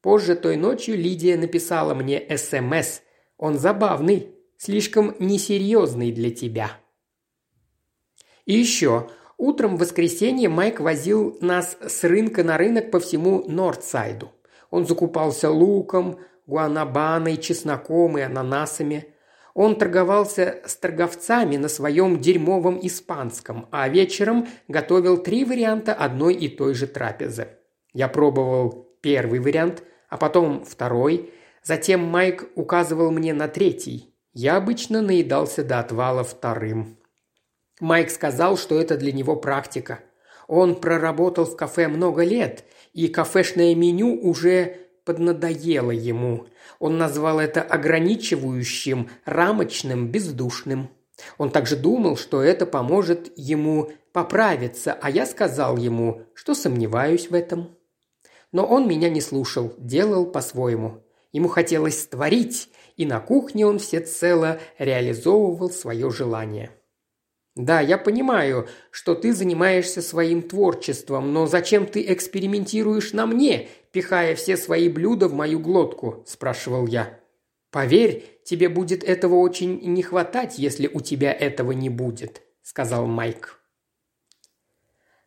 Позже 0.00 0.36
той 0.36 0.56
ночью 0.56 0.96
Лидия 0.96 1.36
написала 1.36 1.94
мне 1.94 2.24
СМС. 2.36 3.00
«Он 3.36 3.58
забавный, 3.58 4.34
слишком 4.56 5.14
несерьезный 5.18 6.12
для 6.12 6.30
тебя». 6.30 6.72
И 8.46 8.54
еще. 8.54 9.10
Утром 9.36 9.76
в 9.76 9.80
воскресенье 9.80 10.48
Майк 10.48 10.80
возил 10.80 11.36
нас 11.40 11.76
с 11.86 12.02
рынка 12.02 12.42
на 12.42 12.56
рынок 12.58 12.90
по 12.90 12.98
всему 12.98 13.44
Нордсайду. 13.46 14.32
Он 14.70 14.86
закупался 14.86 15.50
луком, 15.50 16.18
гуанабаной, 16.46 17.36
чесноком 17.36 18.18
и 18.18 18.22
ананасами. 18.22 19.14
Он 19.60 19.74
торговался 19.74 20.60
с 20.66 20.76
торговцами 20.76 21.56
на 21.56 21.68
своем 21.68 22.20
дерьмовом 22.20 22.78
испанском, 22.80 23.66
а 23.72 23.88
вечером 23.88 24.46
готовил 24.68 25.18
три 25.18 25.44
варианта 25.44 25.92
одной 25.92 26.34
и 26.34 26.48
той 26.48 26.74
же 26.74 26.86
трапезы. 26.86 27.48
Я 27.92 28.06
пробовал 28.06 28.88
первый 29.02 29.40
вариант, 29.40 29.82
а 30.08 30.16
потом 30.16 30.64
второй. 30.64 31.32
Затем 31.64 32.04
Майк 32.04 32.48
указывал 32.54 33.10
мне 33.10 33.34
на 33.34 33.48
третий. 33.48 34.14
Я 34.32 34.58
обычно 34.58 35.02
наедался 35.02 35.64
до 35.64 35.80
отвала 35.80 36.22
вторым. 36.22 36.96
Майк 37.80 38.10
сказал, 38.10 38.56
что 38.56 38.80
это 38.80 38.96
для 38.96 39.10
него 39.10 39.34
практика. 39.34 39.98
Он 40.46 40.76
проработал 40.76 41.46
в 41.46 41.56
кафе 41.56 41.88
много 41.88 42.22
лет– 42.22 42.62
и 42.98 43.06
кафешное 43.06 43.76
меню 43.76 44.18
уже 44.20 44.87
поднадоело 45.08 45.90
ему. 45.90 46.48
Он 46.78 46.98
назвал 46.98 47.40
это 47.40 47.62
ограничивающим, 47.62 49.08
рамочным, 49.24 50.08
бездушным. 50.08 50.90
Он 51.38 51.50
также 51.50 51.76
думал, 51.76 52.18
что 52.18 52.42
это 52.42 52.66
поможет 52.66 53.32
ему 53.34 53.90
поправиться, 54.12 54.92
а 55.00 55.08
я 55.08 55.24
сказал 55.24 55.78
ему, 55.78 56.26
что 56.34 56.52
сомневаюсь 56.52 57.30
в 57.30 57.34
этом. 57.34 57.74
Но 58.52 58.66
он 58.66 58.86
меня 58.86 59.08
не 59.08 59.22
слушал, 59.22 59.72
делал 59.78 60.26
по-своему. 60.26 61.02
Ему 61.32 61.48
хотелось 61.48 62.06
творить, 62.06 62.68
и 62.98 63.06
на 63.06 63.18
кухне 63.18 63.66
он 63.66 63.78
всецело 63.78 64.58
реализовывал 64.78 65.70
свое 65.70 66.10
желание. 66.10 66.70
Да, 67.58 67.80
я 67.80 67.98
понимаю, 67.98 68.68
что 68.92 69.16
ты 69.16 69.32
занимаешься 69.32 70.00
своим 70.00 70.42
творчеством, 70.42 71.32
но 71.32 71.48
зачем 71.48 71.86
ты 71.86 72.12
экспериментируешь 72.12 73.12
на 73.12 73.26
мне, 73.26 73.68
пихая 73.90 74.36
все 74.36 74.56
свои 74.56 74.88
блюда 74.88 75.26
в 75.26 75.34
мою 75.34 75.58
глотку?»– 75.58 76.22
спрашивал 76.26 76.86
я. 76.86 77.18
«Поверь, 77.72 78.40
тебе 78.44 78.68
будет 78.68 79.02
этого 79.02 79.34
очень 79.34 79.80
не 79.92 80.02
хватать, 80.04 80.56
если 80.56 80.86
у 80.86 81.00
тебя 81.00 81.32
этого 81.32 81.72
не 81.72 81.90
будет»,– 81.90 82.42
сказал 82.62 83.06
Майк. 83.06 83.58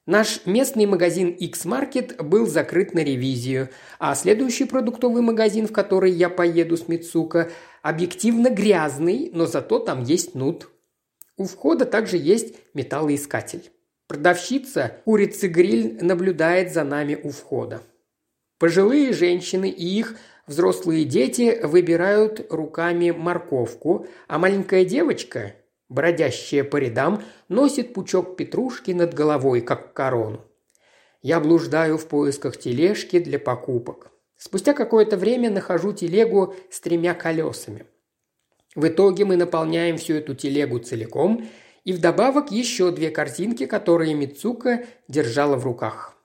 Наш 0.05 0.45
местный 0.45 0.85
магазин 0.85 1.31
X-Market 1.31 2.23
был 2.23 2.47
закрыт 2.47 2.93
на 2.93 3.03
ревизию, 3.03 3.67
а 3.99 4.15
следующий 4.15 4.63
продуктовый 4.63 5.21
магазин, 5.21 5.67
в 5.67 5.73
который 5.73 6.11
я 6.11 6.29
поеду 6.29 6.77
с 6.77 6.87
Мицука, 6.87 7.51
объективно 7.81 8.49
грязный, 8.49 9.29
но 9.33 9.47
зато 9.47 9.79
там 9.79 10.03
есть 10.03 10.33
нут. 10.33 10.69
У 11.37 11.45
входа 11.45 11.85
также 11.85 12.17
есть 12.17 12.55
металлоискатель. 12.73 13.71
Продавщица 14.07 14.97
курицы-гриль 15.05 16.03
наблюдает 16.03 16.73
за 16.73 16.83
нами 16.83 17.19
у 17.23 17.29
входа. 17.29 17.81
Пожилые 18.59 19.13
женщины 19.13 19.69
и 19.69 19.85
их 19.85 20.17
взрослые 20.45 21.05
дети 21.05 21.59
выбирают 21.63 22.45
руками 22.51 23.11
морковку, 23.11 24.05
а 24.27 24.37
маленькая 24.37 24.85
девочка, 24.85 25.55
бродящая 25.89 26.63
по 26.63 26.77
рядам, 26.77 27.23
носит 27.47 27.93
пучок 27.93 28.35
петрушки 28.35 28.91
над 28.91 29.13
головой, 29.13 29.61
как 29.61 29.93
корону. 29.93 30.41
Я 31.21 31.39
блуждаю 31.39 31.97
в 31.97 32.07
поисках 32.07 32.57
тележки 32.57 33.19
для 33.19 33.39
покупок. 33.39 34.11
Спустя 34.37 34.73
какое-то 34.73 35.17
время 35.17 35.49
нахожу 35.49 35.93
телегу 35.93 36.55
с 36.69 36.81
тремя 36.81 37.13
колесами. 37.13 37.85
В 38.75 38.87
итоге 38.87 39.25
мы 39.25 39.35
наполняем 39.35 39.97
всю 39.97 40.15
эту 40.15 40.33
телегу 40.33 40.79
целиком 40.79 41.47
и 41.83 41.93
вдобавок 41.93 42.51
еще 42.51 42.91
две 42.91 43.09
картинки, 43.09 43.65
которые 43.65 44.13
Мицука 44.13 44.85
держала 45.07 45.57
в 45.57 45.65
руках. 45.65 46.15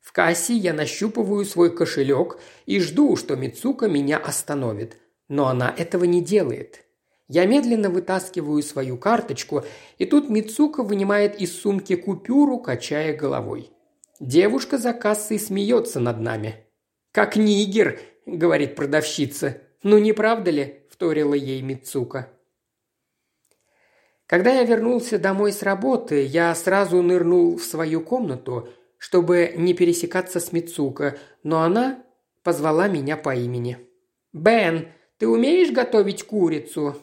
В 0.00 0.12
кассе 0.12 0.54
я 0.54 0.72
нащупываю 0.72 1.44
свой 1.44 1.74
кошелек 1.74 2.38
и 2.66 2.80
жду, 2.80 3.16
что 3.16 3.36
Мицука 3.36 3.88
меня 3.88 4.18
остановит. 4.18 4.96
Но 5.28 5.46
она 5.46 5.72
этого 5.76 6.04
не 6.04 6.22
делает. 6.22 6.84
Я 7.28 7.46
медленно 7.46 7.90
вытаскиваю 7.90 8.60
свою 8.62 8.98
карточку, 8.98 9.64
и 9.98 10.04
тут 10.04 10.28
Мицука 10.28 10.82
вынимает 10.82 11.40
из 11.40 11.60
сумки 11.60 11.94
купюру, 11.94 12.58
качая 12.58 13.16
головой. 13.16 13.70
Девушка 14.18 14.78
за 14.78 14.92
кассой 14.92 15.38
смеется 15.38 16.00
над 16.00 16.20
нами. 16.20 16.66
«Как 17.12 17.36
нигер»,— 17.36 18.00
говорит 18.26 18.74
продавщица. 18.74 19.58
«Ну 19.82 19.98
не 19.98 20.12
правда 20.12 20.50
ли?» 20.50 20.79
Вторила 21.00 21.32
ей 21.32 21.62
Мицука. 21.62 22.28
Когда 24.26 24.52
я 24.52 24.64
вернулся 24.64 25.18
домой 25.18 25.50
с 25.50 25.62
работы, 25.62 26.26
я 26.26 26.54
сразу 26.54 27.00
нырнул 27.00 27.56
в 27.56 27.62
свою 27.62 28.02
комнату, 28.02 28.68
чтобы 28.98 29.54
не 29.56 29.72
пересекаться 29.72 30.40
с 30.40 30.52
Мицука, 30.52 31.16
но 31.42 31.62
она 31.62 32.04
позвала 32.42 32.86
меня 32.86 33.16
по 33.16 33.34
имени. 33.34 33.78
«Бен, 34.34 34.88
ты 35.16 35.26
умеешь 35.26 35.72
готовить 35.72 36.24
курицу?» 36.24 36.96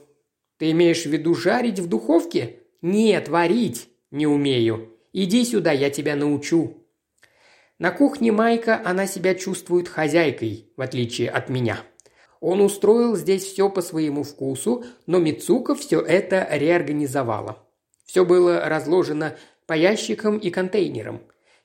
«Ты 0.58 0.70
имеешь 0.72 1.04
в 1.04 1.10
виду 1.10 1.34
жарить 1.34 1.80
в 1.80 1.90
духовке?» 1.90 2.60
«Нет, 2.84 3.30
варить 3.30 3.90
не 4.12 4.28
умею. 4.28 4.96
Иди 5.12 5.44
сюда, 5.44 5.72
я 5.72 5.90
тебя 5.90 6.16
научу». 6.16 6.86
На 7.80 7.90
кухне 7.90 8.32
Майка 8.32 8.80
она 8.86 9.08
себя 9.08 9.34
чувствует 9.34 9.88
хозяйкой, 9.88 10.72
в 10.78 10.82
отличие 10.82 11.32
от 11.32 11.50
меня. 11.50 11.84
Он 12.40 12.62
устроил 12.62 13.16
здесь 13.16 13.44
все 13.44 13.70
по 13.70 13.82
своему 13.82 14.24
вкусу, 14.24 14.84
но 15.06 15.20
Мицука 15.20 15.76
все 15.76 16.02
это 16.02 16.48
реорганизовала. 16.52 17.64
Все 18.06 18.26
было 18.26 18.68
разложено 18.68 19.36
по 19.66 19.74
ящикам 19.74 20.38
и 20.38 20.50
контейнерам. 20.50 21.22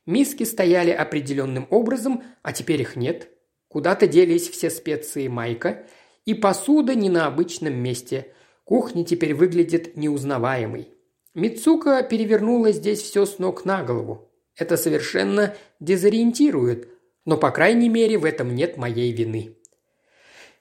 Миски 0.06 0.42
стояли 0.44 0.90
определенным 0.90 1.66
образом, 1.70 2.22
а 2.42 2.52
теперь 2.52 2.80
их 2.80 2.96
нет. 2.96 3.28
Куда-то 3.68 4.06
делись 4.06 4.48
все 4.48 4.70
специи 4.70 5.28
Майка, 5.28 5.86
и 6.24 6.34
посуда 6.34 6.94
не 6.94 7.08
на 7.08 7.26
обычном 7.26 7.74
месте. 7.74 8.28
Кухня 8.64 9.04
теперь 9.04 9.34
выглядит 9.34 9.96
неузнаваемой. 9.96 10.88
Мицука 11.34 12.02
перевернула 12.02 12.72
здесь 12.72 13.00
все 13.00 13.24
с 13.24 13.38
ног 13.38 13.64
на 13.64 13.82
голову. 13.82 14.28
Это 14.56 14.76
совершенно 14.76 15.54
дезориентирует, 15.80 16.88
но, 17.24 17.36
по 17.36 17.50
крайней 17.50 17.88
мере, 17.88 18.18
в 18.18 18.24
этом 18.24 18.54
нет 18.54 18.76
моей 18.76 19.12
вины. 19.12 19.56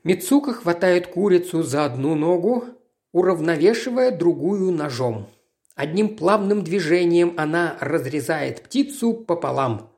Мицука 0.04 0.54
хватает 0.54 1.08
курицу 1.08 1.62
за 1.62 1.86
одну 1.86 2.16
ногу, 2.16 2.66
уравновешивая 3.12 4.12
другую 4.12 4.72
ножом. 4.72 5.28
Одним 5.76 6.16
плавным 6.16 6.64
движением 6.64 7.34
она 7.38 7.78
разрезает 7.80 8.64
птицу 8.64 9.14
пополам. 9.14 9.92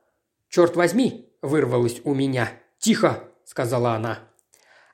«Черт 0.50 0.76
возьми!»– 0.76 1.30
вырвалось 1.42 2.02
у 2.04 2.14
меня. 2.14 2.52
«Тихо!»– 2.80 3.24
сказала 3.46 3.94
она. 3.94 4.20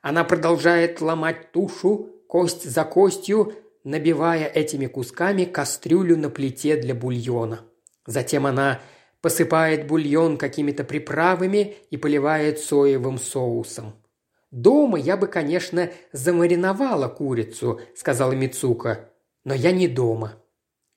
Она 0.00 0.24
продолжает 0.24 1.00
ломать 1.00 1.52
тушу, 1.52 2.10
кость 2.28 2.64
за 2.64 2.84
костью, 2.84 3.52
набивая 3.84 4.46
этими 4.46 4.86
кусками 4.86 5.44
кастрюлю 5.44 6.16
на 6.16 6.30
плите 6.30 6.76
для 6.76 6.94
бульона. 6.94 7.60
Затем 8.06 8.46
она 8.46 8.80
посыпает 9.20 9.86
бульон 9.86 10.38
какими-то 10.38 10.84
приправами 10.84 11.74
и 11.90 11.96
поливает 11.96 12.58
соевым 12.60 13.18
соусом. 13.18 13.94
«Дома 14.50 14.98
я 14.98 15.16
бы, 15.16 15.28
конечно, 15.28 15.90
замариновала 16.12 17.08
курицу»,– 17.08 17.80
сказала 17.94 18.32
Мицука,– 18.32 19.10
«но 19.44 19.54
я 19.54 19.70
не 19.70 19.86
дома». 19.86 20.42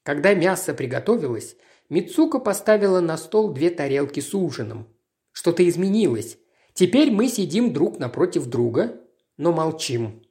Когда 0.04 0.34
мясо 0.34 0.74
приготовилось, 0.74 1.56
Мицука 1.90 2.40
поставила 2.40 3.00
на 3.00 3.16
стол 3.18 3.54
две 3.54 3.70
тарелки 3.70 4.20
с 4.20 4.34
ужином. 4.34 4.88
Что-то 5.32 5.68
изменилось. 5.68 6.38
Теперь 6.74 7.12
мы 7.12 7.28
сидим 7.28 7.72
друг 7.72 8.00
напротив 8.00 8.48
друга, 8.48 9.00
но 9.38 9.52
молчим. 9.52 10.24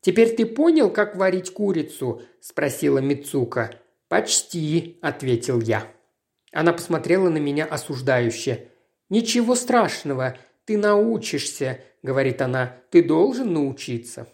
«Теперь 0.00 0.36
ты 0.36 0.44
понял, 0.44 0.90
как 0.90 1.16
варить 1.16 1.50
курицу?»– 1.50 2.20
спросила 2.40 2.98
Мицука. 2.98 3.80
«Почти»,– 4.08 4.98
ответил 5.02 5.62
я. 5.62 5.90
Она 6.52 6.74
посмотрела 6.74 7.30
на 7.30 7.38
меня 7.38 7.64
осуждающе. 7.64 8.68
«Ничего 9.08 9.54
страшного, 9.54 10.36
ты 10.64 10.78
научишься»,– 10.78 11.80
говорит 12.02 12.42
она. 12.42 12.76
«Ты 12.90 13.02
должен 13.02 13.52
научиться». 13.52 14.28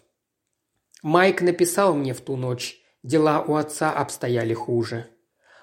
Майк 1.02 1.42
написал 1.42 1.94
мне 1.94 2.14
в 2.14 2.20
ту 2.20 2.36
ночь. 2.36 2.80
Дела 3.02 3.42
у 3.42 3.54
отца 3.54 3.92
обстояли 3.92 4.52
хуже. 4.52 5.06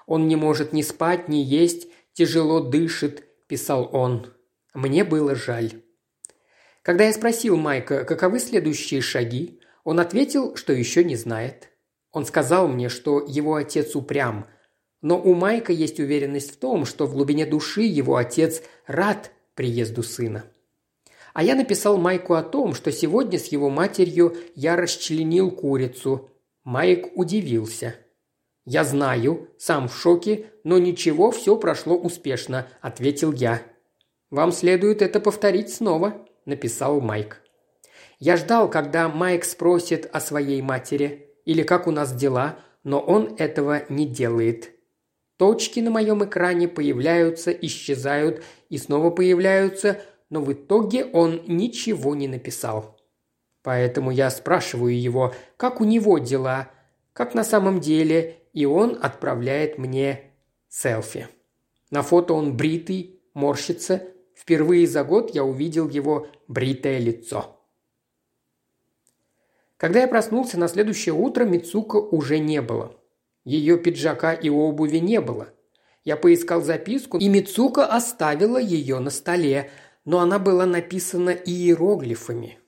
Он 0.06 0.26
не 0.26 0.36
может 0.36 0.72
ни 0.72 0.82
спать, 0.82 1.28
ни 1.28 1.36
есть, 1.36 1.88
тяжело 2.12 2.60
дышит, 2.60 3.24
писал 3.46 3.88
он. 3.92 4.34
Мне 4.74 5.04
было 5.04 5.34
жаль. 5.34 5.82
Когда 6.82 7.04
я 7.04 7.12
спросил 7.12 7.56
Майка, 7.56 8.04
каковы 8.04 8.40
следующие 8.40 9.00
шаги, 9.00 9.60
он 9.84 10.00
ответил, 10.00 10.56
что 10.56 10.72
еще 10.72 11.04
не 11.04 11.16
знает. 11.16 11.68
Он 12.10 12.24
сказал 12.24 12.66
мне, 12.66 12.88
что 12.88 13.24
его 13.26 13.54
отец 13.54 13.94
упрям, 13.94 14.46
но 15.00 15.20
у 15.20 15.34
Майка 15.34 15.72
есть 15.72 16.00
уверенность 16.00 16.52
в 16.52 16.56
том, 16.56 16.84
что 16.84 17.06
в 17.06 17.12
глубине 17.12 17.46
души 17.46 17.82
его 17.82 18.16
отец 18.16 18.62
рад 18.86 19.30
приезду 19.54 20.02
сына. 20.02 20.44
А 21.38 21.42
я 21.44 21.54
написал 21.54 21.98
Майку 21.98 22.34
о 22.34 22.42
том, 22.42 22.74
что 22.74 22.90
сегодня 22.90 23.38
с 23.38 23.46
его 23.52 23.70
матерью 23.70 24.36
я 24.56 24.74
расчленил 24.74 25.52
курицу, 25.52 26.32
Майк 26.64 27.16
удивился. 27.16 27.94
«Я 28.64 28.82
знаю, 28.82 29.48
сам 29.56 29.86
в 29.86 29.96
шоке, 29.96 30.46
но 30.64 30.78
ничего, 30.78 31.30
все 31.30 31.56
прошло 31.56 31.96
успешно»,– 31.96 32.66
ответил 32.80 33.32
я. 33.32 33.62
«Вам 34.30 34.50
следует 34.50 35.00
это 35.00 35.20
повторить 35.20 35.72
снова»,– 35.72 36.26
написал 36.44 37.00
Майк. 37.00 37.40
Я 38.18 38.36
ждал, 38.36 38.68
когда 38.68 39.08
Майк 39.08 39.44
спросит 39.44 40.10
о 40.12 40.18
своей 40.18 40.60
матери 40.60 41.36
или 41.44 41.62
как 41.62 41.86
у 41.86 41.92
нас 41.92 42.12
дела, 42.12 42.58
но 42.82 42.98
он 42.98 43.36
этого 43.38 43.84
не 43.88 44.06
делает. 44.06 44.72
Точки 45.36 45.78
на 45.78 45.92
моем 45.92 46.24
экране 46.24 46.66
появляются, 46.66 47.52
исчезают 47.52 48.42
и 48.70 48.76
снова 48.76 49.10
появляются, 49.10 50.00
но 50.30 50.40
в 50.40 50.52
итоге 50.52 51.04
он 51.04 51.42
ничего 51.46 52.14
не 52.14 52.28
написал. 52.28 52.96
Поэтому 53.62 54.10
я 54.10 54.30
спрашиваю 54.30 54.98
его, 54.98 55.34
как 55.56 55.80
у 55.80 55.84
него 55.84 56.18
дела, 56.18 56.70
как 57.12 57.34
на 57.34 57.44
самом 57.44 57.80
деле, 57.80 58.38
и 58.52 58.64
он 58.64 58.98
отправляет 59.00 59.78
мне 59.78 60.32
селфи. 60.68 61.28
На 61.90 62.02
фото 62.02 62.34
он 62.34 62.56
бритый, 62.56 63.20
морщится. 63.34 64.02
Впервые 64.34 64.86
за 64.86 65.04
год 65.04 65.34
я 65.34 65.44
увидел 65.44 65.88
его 65.88 66.28
бритое 66.46 66.98
лицо. 66.98 67.58
Когда 69.76 70.00
я 70.00 70.08
проснулся 70.08 70.58
на 70.58 70.68
следующее 70.68 71.14
утро, 71.14 71.44
Мицука 71.44 71.96
уже 71.96 72.38
не 72.38 72.60
было. 72.60 72.94
Ее 73.44 73.78
пиджака 73.78 74.32
и 74.32 74.48
обуви 74.50 74.98
не 74.98 75.20
было. 75.20 75.48
Я 76.04 76.16
поискал 76.16 76.62
записку, 76.62 77.18
и 77.18 77.28
Мицука 77.28 77.86
оставила 77.86 78.58
ее 78.58 78.98
на 78.98 79.10
столе, 79.10 79.70
но 80.08 80.20
она 80.20 80.38
была 80.38 80.64
написана 80.64 81.28
иероглифами. 81.28 82.58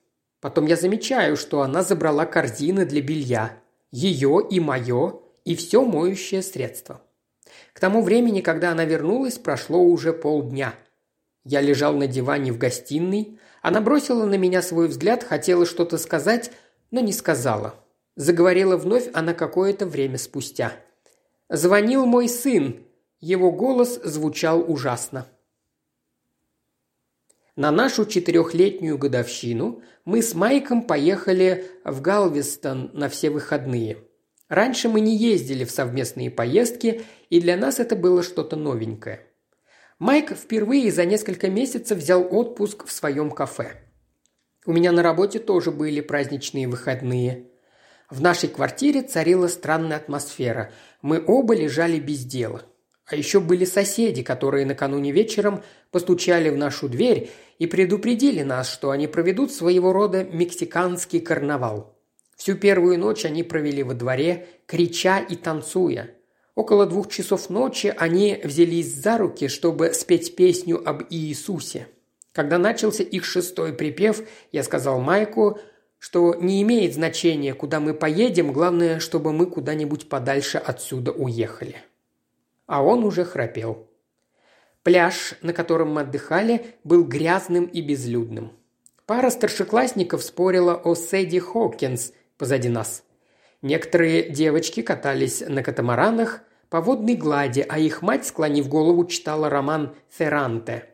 Потом 0.41 0.67
я 0.67 0.75
замечаю, 0.75 1.35
что 1.35 1.63
она 1.63 1.81
забрала 1.81 2.27
корзины 2.27 2.85
для 2.85 3.01
белья. 3.01 3.57
Ее 3.89 4.45
и 4.47 4.59
мое, 4.59 5.15
и 5.43 5.55
все 5.55 5.83
моющее 5.83 6.43
средство. 6.43 7.01
К 7.73 7.79
тому 7.79 8.03
времени, 8.03 8.41
когда 8.41 8.69
она 8.73 8.85
вернулась, 8.85 9.39
прошло 9.39 9.79
уже 9.79 10.13
полдня. 10.13 10.75
Я 11.43 11.61
лежал 11.61 11.95
на 11.95 12.05
диване 12.05 12.51
в 12.51 12.59
гостиной. 12.59 13.39
Она 13.63 13.81
бросила 13.81 14.25
на 14.25 14.35
меня 14.35 14.61
свой 14.61 14.87
взгляд, 14.87 15.23
хотела 15.23 15.65
что-то 15.65 15.97
сказать, 15.97 16.51
но 16.91 16.99
не 16.99 17.11
сказала. 17.11 17.73
Заговорила 18.15 18.77
вновь 18.77 19.09
она 19.15 19.33
какое-то 19.33 19.87
время 19.87 20.19
спустя. 20.19 20.73
«Звонил 21.49 22.05
мой 22.05 22.29
сын». 22.29 22.85
Его 23.19 23.51
голос 23.51 23.99
звучал 24.03 24.63
ужасно. 24.71 25.25
На 27.57 27.69
нашу 27.69 28.05
четырехлетнюю 28.05 28.97
годовщину 28.97 29.81
мы 30.05 30.21
с 30.21 30.33
Майком 30.33 30.83
поехали 30.83 31.65
в 31.83 32.01
Галвестон 32.01 32.91
на 32.93 33.09
все 33.09 33.29
выходные. 33.29 33.97
Раньше 34.47 34.87
мы 34.87 35.01
не 35.01 35.17
ездили 35.17 35.65
в 35.65 35.71
совместные 35.71 36.31
поездки, 36.31 37.01
и 37.29 37.41
для 37.41 37.57
нас 37.57 37.79
это 37.79 37.95
было 37.97 38.23
что-то 38.23 38.55
новенькое. 38.55 39.27
Майк 39.99 40.31
впервые 40.31 40.91
за 40.91 41.05
несколько 41.05 41.49
месяцев 41.49 41.97
взял 41.97 42.25
отпуск 42.33 42.85
в 42.85 42.91
своем 42.91 43.31
кафе. 43.31 43.81
У 44.65 44.71
меня 44.71 44.91
на 44.91 45.03
работе 45.03 45.39
тоже 45.39 45.71
были 45.71 46.01
праздничные 46.01 46.67
выходные. 46.67 47.51
В 48.09 48.21
нашей 48.21 48.49
квартире 48.49 49.01
царила 49.01 49.47
странная 49.47 49.97
атмосфера. 49.97 50.71
Мы 51.01 51.23
оба 51.25 51.53
лежали 51.53 51.99
без 51.99 52.25
дела. 52.25 52.63
А 53.11 53.15
еще 53.17 53.41
были 53.41 53.65
соседи, 53.65 54.23
которые 54.23 54.65
накануне 54.65 55.11
вечером 55.11 55.63
постучали 55.91 56.49
в 56.49 56.55
нашу 56.55 56.87
дверь 56.87 57.29
и 57.59 57.67
предупредили 57.67 58.41
нас, 58.41 58.71
что 58.71 58.89
они 58.89 59.07
проведут 59.07 59.51
своего 59.51 59.91
рода 59.91 60.23
мексиканский 60.23 61.19
карнавал. 61.19 61.93
Всю 62.37 62.55
первую 62.55 62.97
ночь 62.97 63.25
они 63.25 63.43
провели 63.43 63.83
во 63.83 63.95
дворе, 63.95 64.47
крича 64.65 65.19
и 65.19 65.35
танцуя. 65.35 66.11
Около 66.55 66.85
двух 66.85 67.09
часов 67.09 67.49
ночи 67.49 67.93
они 67.97 68.39
взялись 68.41 68.95
за 68.95 69.17
руки, 69.17 69.49
чтобы 69.49 69.93
спеть 69.93 70.37
песню 70.37 70.81
об 70.83 71.03
Иисусе. 71.09 71.89
Когда 72.31 72.57
начался 72.57 73.03
их 73.03 73.25
шестой 73.25 73.73
припев, 73.73 74.23
я 74.53 74.63
сказал 74.63 75.01
Майку, 75.01 75.59
что 75.99 76.33
не 76.35 76.61
имеет 76.61 76.93
значения, 76.93 77.53
куда 77.53 77.81
мы 77.81 77.93
поедем, 77.93 78.53
главное, 78.53 79.01
чтобы 79.01 79.33
мы 79.33 79.47
куда-нибудь 79.47 80.07
подальше 80.07 80.59
отсюда 80.59 81.11
уехали. 81.11 81.75
А 82.71 82.81
он 82.81 83.03
уже 83.03 83.25
храпел. 83.25 83.89
Пляж, 84.81 85.33
на 85.41 85.51
котором 85.51 85.93
мы 85.93 86.01
отдыхали, 86.01 86.67
был 86.85 87.03
грязным 87.03 87.65
и 87.65 87.81
безлюдным. 87.81 88.53
Пара 89.05 89.29
старшеклассников 89.29 90.23
спорила 90.23 90.75
о 90.75 90.95
Сэдди 90.95 91.39
Хокинс 91.39 92.13
позади 92.37 92.69
нас. 92.69 93.03
Некоторые 93.61 94.29
девочки 94.29 94.81
катались 94.83 95.43
на 95.45 95.63
катамаранах 95.63 96.43
по 96.69 96.79
водной 96.79 97.15
глади, 97.15 97.65
а 97.67 97.77
их 97.77 98.01
мать, 98.01 98.25
склонив 98.25 98.69
голову, 98.69 99.03
читала 99.03 99.49
роман 99.49 99.93
«Ферранте». 100.09 100.87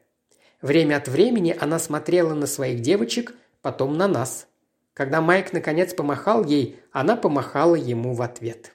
Время 0.63 0.96
от 0.96 1.08
времени 1.08 1.56
она 1.60 1.78
смотрела 1.78 2.34
на 2.34 2.48
своих 2.48 2.82
девочек, 2.82 3.36
потом 3.62 3.98
на 3.98 4.08
нас. 4.08 4.48
Когда 4.96 5.22
Майк 5.22 5.54
наконец 5.54 5.94
помахал 5.94 6.44
ей, 6.44 6.80
она 6.92 7.16
помахала 7.16 7.76
ему 7.76 8.16
в 8.16 8.24
ответ. 8.24 8.74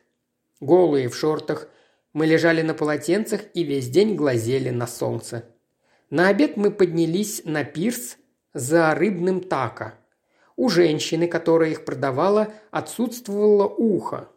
Голые 0.60 1.08
в 1.08 1.16
шортах, 1.16 1.66
мы 2.12 2.26
лежали 2.26 2.62
на 2.62 2.74
полотенцах 2.74 3.42
и 3.54 3.62
весь 3.62 3.88
день 3.88 4.14
глазели 4.14 4.70
на 4.70 4.86
солнце. 4.86 5.44
На 6.10 6.28
обед 6.28 6.56
мы 6.56 6.70
поднялись 6.70 7.42
на 7.44 7.64
пирс 7.64 8.16
за 8.52 8.94
рыбным 8.94 9.40
тако. 9.40 9.94
У 10.56 10.68
женщины, 10.68 11.26
которая 11.26 11.70
их 11.70 11.84
продавала, 11.84 12.52
отсутствовало 12.70 13.66
ухо. 13.66 14.28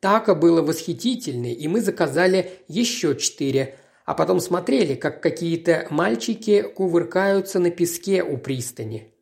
Тако 0.00 0.34
было 0.34 0.60
восхитительное, 0.60 1.52
и 1.52 1.66
мы 1.66 1.80
заказали 1.80 2.52
еще 2.68 3.16
четыре, 3.16 3.78
а 4.04 4.12
потом 4.12 4.38
смотрели, 4.38 4.94
как 4.94 5.22
какие-то 5.22 5.86
мальчики 5.88 6.60
кувыркаются 6.60 7.58
на 7.58 7.70
песке 7.70 8.22
у 8.22 8.36
пристани. 8.36 9.14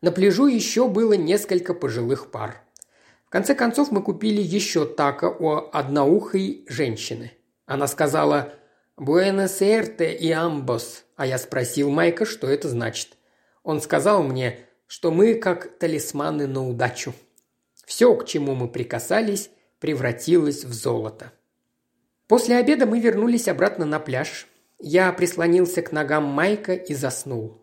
На 0.00 0.12
пляжу 0.12 0.46
еще 0.46 0.86
было 0.86 1.14
несколько 1.14 1.74
пожилых 1.74 2.30
пар. 2.30 2.62
В 3.26 3.30
конце 3.30 3.56
концов 3.56 3.90
мы 3.90 4.00
купили 4.00 4.40
еще 4.40 4.86
тако 4.86 5.26
у 5.26 5.68
одноухой 5.76 6.64
женщины. 6.68 7.32
Она 7.68 7.86
сказала 7.86 8.54
«Буэнос 8.96 9.60
Эрте 9.60 10.14
и 10.14 10.32
Амбос», 10.32 11.04
а 11.16 11.26
я 11.26 11.36
спросил 11.36 11.90
Майка, 11.90 12.24
что 12.24 12.48
это 12.48 12.66
значит. 12.66 13.18
Он 13.62 13.82
сказал 13.82 14.22
мне, 14.22 14.60
что 14.86 15.10
мы 15.10 15.34
как 15.34 15.78
талисманы 15.78 16.46
на 16.46 16.66
удачу. 16.66 17.12
Все, 17.84 18.14
к 18.14 18.26
чему 18.26 18.54
мы 18.54 18.68
прикасались, 18.68 19.50
превратилось 19.80 20.64
в 20.64 20.72
золото. 20.72 21.30
После 22.26 22.56
обеда 22.56 22.86
мы 22.86 23.00
вернулись 23.00 23.48
обратно 23.48 23.84
на 23.84 24.00
пляж. 24.00 24.46
Я 24.78 25.12
прислонился 25.12 25.82
к 25.82 25.92
ногам 25.92 26.24
Майка 26.24 26.72
и 26.72 26.94
заснул. 26.94 27.60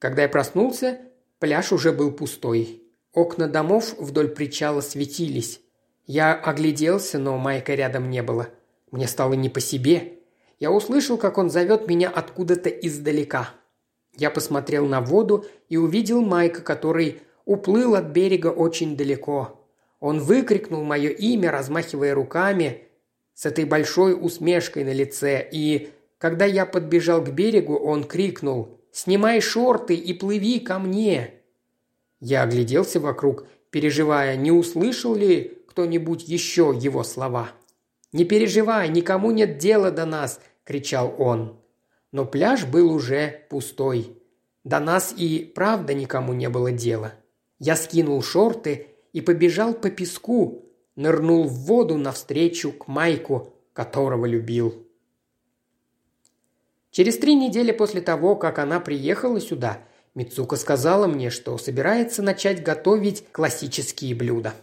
Когда 0.00 0.22
я 0.22 0.28
проснулся, 0.28 0.98
пляж 1.38 1.70
уже 1.70 1.92
был 1.92 2.10
пустой. 2.10 2.82
Окна 3.12 3.46
домов 3.46 3.94
вдоль 3.96 4.28
причала 4.28 4.80
светились. 4.80 5.60
Я 6.04 6.34
огляделся, 6.34 7.20
но 7.20 7.38
Майка 7.38 7.74
рядом 7.74 8.10
не 8.10 8.24
было. 8.24 8.48
Мне 8.96 9.06
стало 9.06 9.34
не 9.34 9.50
по 9.50 9.60
себе. 9.60 10.14
Я 10.58 10.72
услышал, 10.72 11.18
как 11.18 11.36
он 11.36 11.50
зовет 11.50 11.86
меня 11.86 12.08
откуда-то 12.08 12.70
издалека. 12.70 13.50
Я 14.16 14.30
посмотрел 14.30 14.86
на 14.86 15.02
воду 15.02 15.44
и 15.68 15.76
увидел 15.76 16.22
Майка, 16.22 16.62
который 16.62 17.20
уплыл 17.44 17.94
от 17.94 18.06
берега 18.06 18.46
очень 18.46 18.96
далеко. 18.96 19.60
Он 20.00 20.18
выкрикнул 20.18 20.82
мое 20.82 21.10
имя, 21.10 21.50
размахивая 21.50 22.14
руками, 22.14 22.84
с 23.34 23.44
этой 23.44 23.66
большой 23.66 24.16
усмешкой 24.18 24.84
на 24.84 24.94
лице, 24.94 25.46
и, 25.52 25.90
когда 26.16 26.46
я 26.46 26.64
подбежал 26.64 27.22
к 27.22 27.28
берегу, 27.28 27.76
он 27.76 28.02
крикнул 28.02 28.80
«Снимай 28.92 29.42
шорты 29.42 29.94
и 29.94 30.14
плыви 30.14 30.58
ко 30.58 30.78
мне!» 30.78 31.34
Я 32.18 32.44
огляделся 32.44 32.98
вокруг, 32.98 33.46
переживая, 33.68 34.36
не 34.36 34.52
услышал 34.52 35.14
ли 35.14 35.58
кто-нибудь 35.68 36.26
еще 36.26 36.74
его 36.74 37.04
слова. 37.04 37.50
«Не 38.12 38.24
переживай, 38.24 38.88
никому 38.88 39.30
нет 39.30 39.58
дела 39.58 39.90
до 39.90 40.06
нас!»– 40.06 40.40
кричал 40.64 41.14
он. 41.18 41.60
Но 42.12 42.24
пляж 42.24 42.64
был 42.64 42.92
уже 42.92 43.46
пустой. 43.50 44.16
До 44.64 44.80
нас 44.80 45.14
и 45.16 45.44
правда 45.54 45.94
никому 45.94 46.32
не 46.32 46.48
было 46.48 46.72
дела. 46.72 47.14
Я 47.58 47.76
скинул 47.76 48.22
шорты 48.22 48.88
и 49.12 49.20
побежал 49.20 49.74
по 49.74 49.90
песку, 49.90 50.64
нырнул 50.94 51.44
в 51.44 51.66
воду 51.66 51.96
навстречу 51.96 52.72
к 52.72 52.88
Майку, 52.88 53.52
которого 53.72 54.26
любил. 54.26 54.86
Через 56.90 57.18
три 57.18 57.34
недели 57.34 57.72
после 57.72 58.00
того, 58.00 58.36
как 58.36 58.58
она 58.58 58.80
приехала 58.80 59.40
сюда, 59.40 59.80
Мицука 60.14 60.56
сказала 60.56 61.06
мне, 61.06 61.28
что 61.28 61.58
собирается 61.58 62.22
начать 62.22 62.62
готовить 62.62 63.24
классические 63.32 64.14
блюда. 64.14 64.54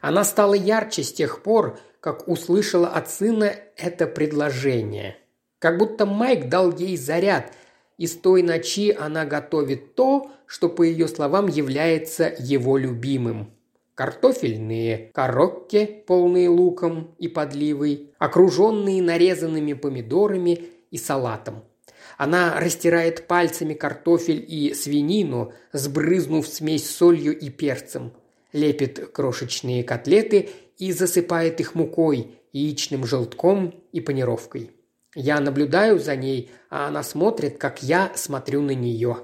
Она 0.00 0.22
стала 0.22 0.54
ярче 0.54 1.02
с 1.02 1.12
тех 1.12 1.42
пор, 1.42 1.80
как 2.02 2.26
услышала 2.26 2.88
от 2.88 3.08
сына 3.08 3.54
это 3.76 4.08
предложение. 4.08 5.16
Как 5.60 5.78
будто 5.78 6.04
Майк 6.04 6.48
дал 6.48 6.76
ей 6.76 6.96
заряд, 6.96 7.52
и 7.96 8.08
с 8.08 8.16
той 8.16 8.42
ночи 8.42 8.90
она 8.90 9.24
готовит 9.24 9.94
то, 9.94 10.28
что, 10.44 10.68
по 10.68 10.82
ее 10.82 11.06
словам, 11.06 11.46
является 11.46 12.34
его 12.40 12.76
любимым. 12.76 13.52
Картофельные 13.94 15.12
корокки, 15.14 16.02
полные 16.08 16.48
луком 16.48 17.14
и 17.18 17.28
подливой, 17.28 18.10
окруженные 18.18 19.00
нарезанными 19.00 19.74
помидорами 19.74 20.64
и 20.90 20.98
салатом. 20.98 21.62
Она 22.18 22.58
растирает 22.58 23.28
пальцами 23.28 23.74
картофель 23.74 24.44
и 24.46 24.74
свинину, 24.74 25.52
сбрызнув 25.72 26.48
смесь 26.48 26.90
солью 26.90 27.38
и 27.38 27.48
перцем. 27.48 28.12
Лепит 28.52 29.12
крошечные 29.12 29.84
котлеты 29.84 30.50
и 30.82 30.90
засыпает 30.90 31.60
их 31.60 31.76
мукой, 31.76 32.40
яичным 32.50 33.06
желтком 33.06 33.72
и 33.92 34.00
панировкой. 34.00 34.72
Я 35.14 35.38
наблюдаю 35.38 36.00
за 36.00 36.16
ней, 36.16 36.50
а 36.70 36.88
она 36.88 37.04
смотрит, 37.04 37.56
как 37.56 37.84
я 37.84 38.10
смотрю 38.16 38.62
на 38.62 38.72
нее. 38.72 39.18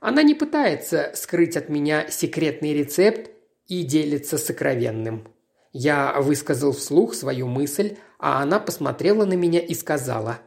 Она 0.00 0.22
не 0.22 0.34
пытается 0.34 1.12
скрыть 1.14 1.54
от 1.54 1.68
меня 1.68 2.08
секретный 2.08 2.72
рецепт 2.72 3.30
и 3.66 3.82
делится 3.82 4.38
сокровенным. 4.38 5.28
Я 5.74 6.18
высказал 6.18 6.72
вслух 6.72 7.12
свою 7.12 7.46
мысль, 7.46 7.98
а 8.18 8.40
она 8.40 8.58
посмотрела 8.58 9.26
на 9.26 9.34
меня 9.34 9.60
и 9.60 9.74
сказала 9.74 10.38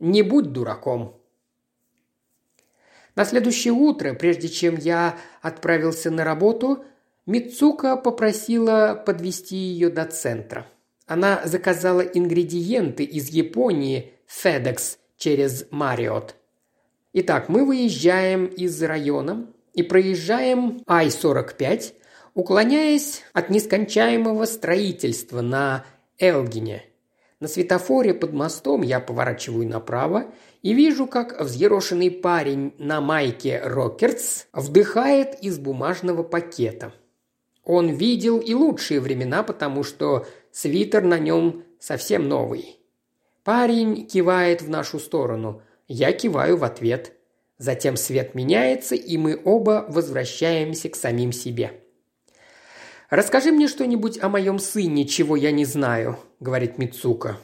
«Не 0.00 0.20
будь 0.20 0.52
дураком». 0.52 1.18
На 3.14 3.24
следующее 3.24 3.72
утро, 3.72 4.12
прежде 4.12 4.50
чем 4.50 4.76
я 4.76 5.16
отправился 5.40 6.10
на 6.10 6.24
работу, 6.24 6.84
Мицука 7.26 7.96
попросила 7.96 9.00
подвести 9.06 9.56
ее 9.56 9.90
до 9.90 10.06
центра. 10.06 10.66
Она 11.06 11.42
заказала 11.44 12.00
ингредиенты 12.00 13.04
из 13.04 13.28
Японии 13.28 14.14
FedEx 14.26 14.96
через 15.16 15.66
Марриотт. 15.70 16.34
Итак, 17.12 17.48
мы 17.48 17.64
выезжаем 17.64 18.46
из 18.46 18.82
района 18.82 19.46
и 19.74 19.82
проезжаем 19.82 20.82
I-45, 20.86 21.92
уклоняясь 22.34 23.22
от 23.32 23.50
нескончаемого 23.50 24.44
строительства 24.46 25.40
на 25.40 25.84
Элгине. 26.18 26.84
На 27.40 27.48
светофоре 27.48 28.14
под 28.14 28.32
мостом 28.32 28.82
я 28.82 29.00
поворачиваю 29.00 29.66
направо 29.66 30.26
и 30.62 30.74
вижу, 30.74 31.06
как 31.06 31.40
взъерошенный 31.40 32.10
парень 32.10 32.74
на 32.78 33.00
майке 33.00 33.60
«Rockets» 33.64 34.46
вдыхает 34.52 35.42
из 35.42 35.58
бумажного 35.58 36.22
пакета. 36.22 36.92
Он 37.64 37.90
видел 37.90 38.38
и 38.38 38.54
лучшие 38.54 39.00
времена, 39.00 39.42
потому 39.42 39.82
что 39.82 40.26
свитер 40.50 41.02
на 41.02 41.18
нем 41.18 41.64
совсем 41.78 42.28
новый. 42.28 42.78
Парень 43.44 44.06
кивает 44.06 44.62
в 44.62 44.68
нашу 44.68 44.98
сторону. 44.98 45.62
Я 45.88 46.12
киваю 46.12 46.56
в 46.56 46.64
ответ. 46.64 47.12
Затем 47.58 47.96
свет 47.96 48.34
меняется, 48.34 48.94
и 48.94 49.16
мы 49.18 49.40
оба 49.44 49.84
возвращаемся 49.88 50.88
к 50.88 50.96
самим 50.96 51.32
себе. 51.32 51.82
«Расскажи 53.10 53.50
мне 53.50 53.66
что-нибудь 53.66 54.22
о 54.22 54.28
моем 54.28 54.58
сыне, 54.58 55.04
чего 55.04 55.36
я 55.36 55.50
не 55.50 55.64
знаю»,– 55.64 56.16
говорит 56.40 56.78
Мицука. 56.78 57.38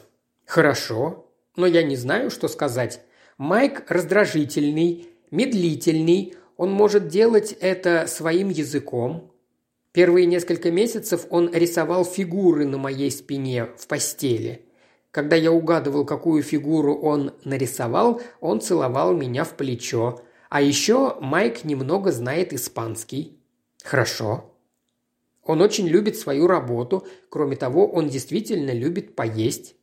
«Хорошо, 0.45 1.29
но 1.57 1.67
я 1.67 1.83
не 1.83 1.97
знаю, 1.97 2.31
что 2.31 2.47
сказать. 2.47 3.01
Майк 3.37 3.83
раздражительный, 3.91 5.09
медлительный, 5.29 6.35
он 6.55 6.71
может 6.71 7.09
делать 7.09 7.51
это 7.59 8.07
своим 8.07 8.49
языком. 8.49 9.31
Первые 9.97 10.27
несколько 10.27 10.69
месяцев 10.69 11.25
он 11.31 11.51
рисовал 11.51 12.05
фигуры 12.05 12.67
на 12.67 12.77
моей 12.77 13.09
спине 13.09 13.65
в 13.79 13.87
постели. 13.87 14.61
Когда 15.09 15.35
я 15.35 15.51
угадывал, 15.51 16.05
какую 16.05 16.43
фигуру 16.43 16.93
он 16.93 17.33
нарисовал, 17.43 18.21
он 18.39 18.61
целовал 18.61 19.15
меня 19.15 19.43
в 19.43 19.55
плечо. 19.55 20.21
А 20.51 20.61
еще 20.61 21.17
Майк 21.19 21.63
немного 21.63 22.11
знает 22.11 22.53
испанский. 22.53 23.39
Хорошо. 23.83 24.53
Он 25.43 25.63
очень 25.63 25.87
любит 25.87 26.15
свою 26.15 26.45
работу. 26.45 27.07
Кроме 27.29 27.55
того, 27.55 27.87
он 27.87 28.07
действительно 28.07 28.69
любит 28.69 29.15
поесть. 29.15 29.73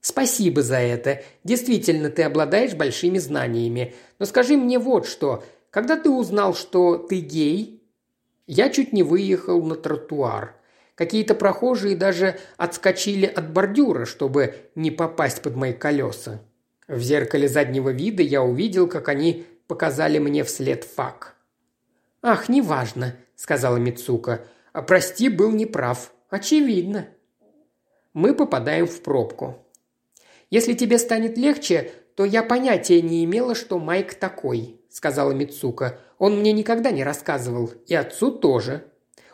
Спасибо 0.00 0.62
за 0.62 0.78
это. 0.78 1.22
Действительно, 1.44 2.08
ты 2.08 2.22
обладаешь 2.22 2.72
большими 2.72 3.18
знаниями. 3.18 3.94
Но 4.18 4.24
скажи 4.24 4.56
мне 4.56 4.78
вот 4.78 5.06
что. 5.06 5.44
Когда 5.68 5.98
ты 5.98 6.08
узнал, 6.08 6.54
что 6.54 6.96
ты 6.96 7.20
гей, 7.20 7.77
я 8.48 8.70
чуть 8.70 8.92
не 8.92 9.04
выехал 9.04 9.62
на 9.62 9.76
тротуар. 9.76 10.56
Какие-то 10.96 11.36
прохожие 11.36 11.94
даже 11.94 12.40
отскочили 12.56 13.26
от 13.26 13.52
бордюра, 13.52 14.04
чтобы 14.04 14.56
не 14.74 14.90
попасть 14.90 15.42
под 15.42 15.54
мои 15.54 15.72
колеса. 15.72 16.40
В 16.88 17.00
зеркале 17.00 17.46
заднего 17.46 17.90
вида 17.90 18.22
я 18.22 18.42
увидел, 18.42 18.88
как 18.88 19.08
они 19.08 19.46
показали 19.68 20.18
мне 20.18 20.42
вслед 20.42 20.82
фак. 20.82 21.36
«Ах, 22.22 22.48
неважно»,– 22.48 23.14
сказала 23.36 23.76
Мицука. 23.76 24.44
«А 24.72 24.82
прости, 24.82 25.28
был 25.28 25.52
неправ. 25.52 26.10
Очевидно». 26.30 27.06
Мы 28.14 28.34
попадаем 28.34 28.86
в 28.86 29.00
пробку. 29.02 29.64
Если 30.50 30.72
тебе 30.72 30.98
станет 30.98 31.36
легче, 31.36 31.92
то 32.16 32.24
я 32.24 32.42
понятия 32.42 33.02
не 33.02 33.24
имела, 33.24 33.54
что 33.54 33.78
Майк 33.78 34.14
такой»,– 34.14 34.80
сказала 34.88 35.32
Мицука. 35.32 36.00
«Он 36.18 36.38
мне 36.38 36.52
никогда 36.52 36.90
не 36.90 37.04
рассказывал. 37.04 37.72
И 37.86 37.94
отцу 37.94 38.32
тоже. 38.32 38.84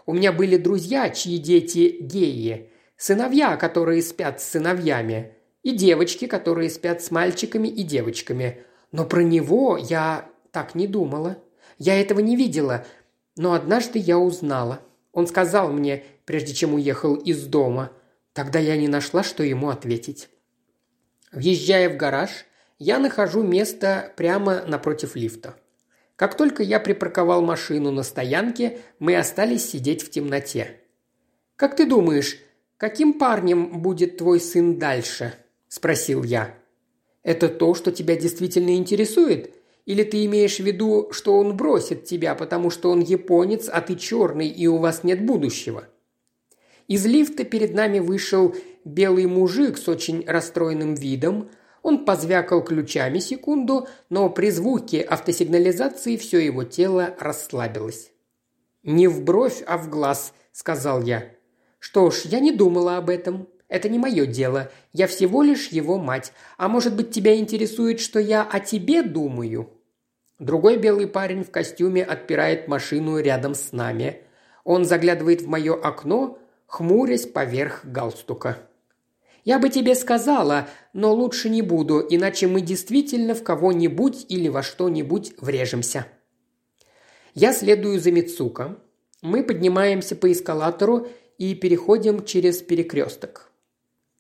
У 0.06 0.12
меня 0.12 0.32
были 0.32 0.56
друзья, 0.56 1.08
чьи 1.10 1.38
дети 1.38 1.96
геи. 2.00 2.70
Сыновья, 2.96 3.56
которые 3.56 4.02
спят 4.02 4.40
с 4.40 4.44
сыновьями. 4.44 5.34
И 5.62 5.72
девочки, 5.72 6.26
которые 6.26 6.68
спят 6.70 7.02
с 7.02 7.10
мальчиками 7.10 7.68
и 7.68 7.82
девочками. 7.82 8.64
Но 8.92 9.06
про 9.06 9.22
него 9.22 9.78
я 9.78 10.28
так 10.52 10.74
не 10.74 10.86
думала. 10.86 11.38
Я 11.78 12.00
этого 12.00 12.20
не 12.20 12.36
видела. 12.36 12.86
Но 13.36 13.54
однажды 13.54 13.98
я 13.98 14.18
узнала. 14.18 14.80
Он 15.12 15.26
сказал 15.26 15.72
мне, 15.72 16.04
прежде 16.26 16.52
чем 16.52 16.74
уехал 16.74 17.14
из 17.14 17.46
дома. 17.46 17.92
Тогда 18.32 18.58
я 18.58 18.76
не 18.76 18.88
нашла, 18.88 19.22
что 19.22 19.42
ему 19.42 19.70
ответить. 19.70 20.28
Въезжая 21.32 21.88
в 21.88 21.96
гараж, 21.96 22.30
я 22.78 22.98
нахожу 22.98 23.42
место 23.42 24.12
прямо 24.16 24.64
напротив 24.66 25.16
лифта. 25.16 25.56
Как 26.16 26.37
только 26.37 26.62
я 26.62 26.79
припарковал 26.79 27.42
машину 27.42 27.90
на 27.90 28.03
стоянке, 28.03 28.79
мы 28.98 29.16
остались 29.16 29.68
сидеть 29.68 30.03
в 30.03 30.11
темноте. 30.11 30.81
«Как 31.57 31.77
ты 31.77 31.87
думаешь, 31.87 32.38
каким 32.77 33.14
парнем 33.14 33.83
будет 33.83 34.16
твой 34.18 34.40
сын 34.40 34.79
дальше?»– 34.79 35.35
спросил 35.68 36.22
я. 36.22 36.55
«Это 37.22 37.48
то, 37.48 37.74
что 37.74 37.90
тебя 37.90 38.16
действительно 38.16 38.77
интересует? 38.77 39.55
Или 39.87 40.03
ты 40.03 40.24
имеешь 40.24 40.57
в 40.57 40.64
виду, 40.64 41.09
что 41.11 41.37
он 41.37 41.57
бросит 41.57 42.05
тебя, 42.05 42.35
потому 42.35 42.70
что 42.70 42.90
он 42.90 43.00
японец, 43.00 43.68
а 43.70 43.81
ты 43.81 43.96
черный, 43.96 44.48
и 44.48 44.66
у 44.66 44.77
вас 44.79 45.03
нет 45.03 45.24
будущего?» 45.24 45.85
Из 46.87 47.05
лифта 47.07 47.44
перед 47.44 47.74
нами 47.74 47.98
вышел 47.98 48.55
белый 48.85 49.27
мужик 49.27 49.79
с 49.79 49.88
очень 49.88 50.24
расстроенным 50.27 50.94
видом– 50.94 51.50
он 51.84 52.06
позвякал 52.06 52.64
ключами 52.64 53.18
секунду, 53.18 53.86
но 54.08 54.30
при 54.30 54.50
звуке 54.50 55.02
автосигнализации 55.02 56.16
все 56.16 56.38
его 56.38 56.64
тело 56.64 57.14
расслабилось. 57.20 58.10
«Не 58.82 59.06
в 59.06 59.22
бровь, 59.22 59.62
а 59.66 59.76
в 59.76 59.90
глаз»,– 59.90 60.32
сказал 60.52 61.02
я. 61.02 61.28
«Что 61.78 62.10
ж, 62.10 62.22
я 62.24 62.40
не 62.40 62.52
думала 62.52 62.96
об 62.96 63.10
этом. 63.10 63.48
Это 63.68 63.90
не 63.90 63.98
мое 63.98 64.24
дело. 64.24 64.72
Я 64.94 65.06
всего 65.06 65.42
лишь 65.42 65.68
его 65.68 65.98
мать. 65.98 66.32
А 66.56 66.68
может 66.68 66.96
быть, 66.96 67.10
тебя 67.10 67.36
интересует, 67.36 68.00
что 68.00 68.18
я 68.18 68.42
о 68.42 68.60
тебе 68.60 69.02
думаю?» 69.02 69.68
Другой 70.38 70.78
белый 70.78 71.06
парень 71.06 71.44
в 71.44 71.50
костюме 71.50 72.02
отпирает 72.02 72.66
машину 72.66 73.18
рядом 73.18 73.54
с 73.54 73.72
нами. 73.72 74.22
Он 74.64 74.86
заглядывает 74.86 75.42
в 75.42 75.48
мое 75.48 75.74
окно, 75.74 76.38
хмурясь 76.66 77.26
поверх 77.26 77.84
галстука. 77.84 78.56
Я 79.44 79.59
бы 79.59 79.68
тебе 79.68 79.94
сказала, 79.94 80.68
но 80.94 81.12
лучше 81.12 81.50
не 81.50 81.61
буду, 81.61 82.04
иначе 82.09 82.46
мы 82.46 82.62
действительно 82.62 83.35
в 83.35 83.42
кого-нибудь 83.42 84.24
или 84.28 84.48
во 84.48 84.62
что-нибудь 84.62 85.35
врежемся. 85.38 86.07
Я 87.35 87.52
следую 87.52 88.00
за 88.00 88.11
Мицука. 88.11 88.78
Мы 89.20 89.42
поднимаемся 89.42 90.16
по 90.16 90.33
эскалатору 90.33 91.09
и 91.37 91.54
переходим 91.54 92.24
через 92.24 92.62
перекресток. 92.62 93.50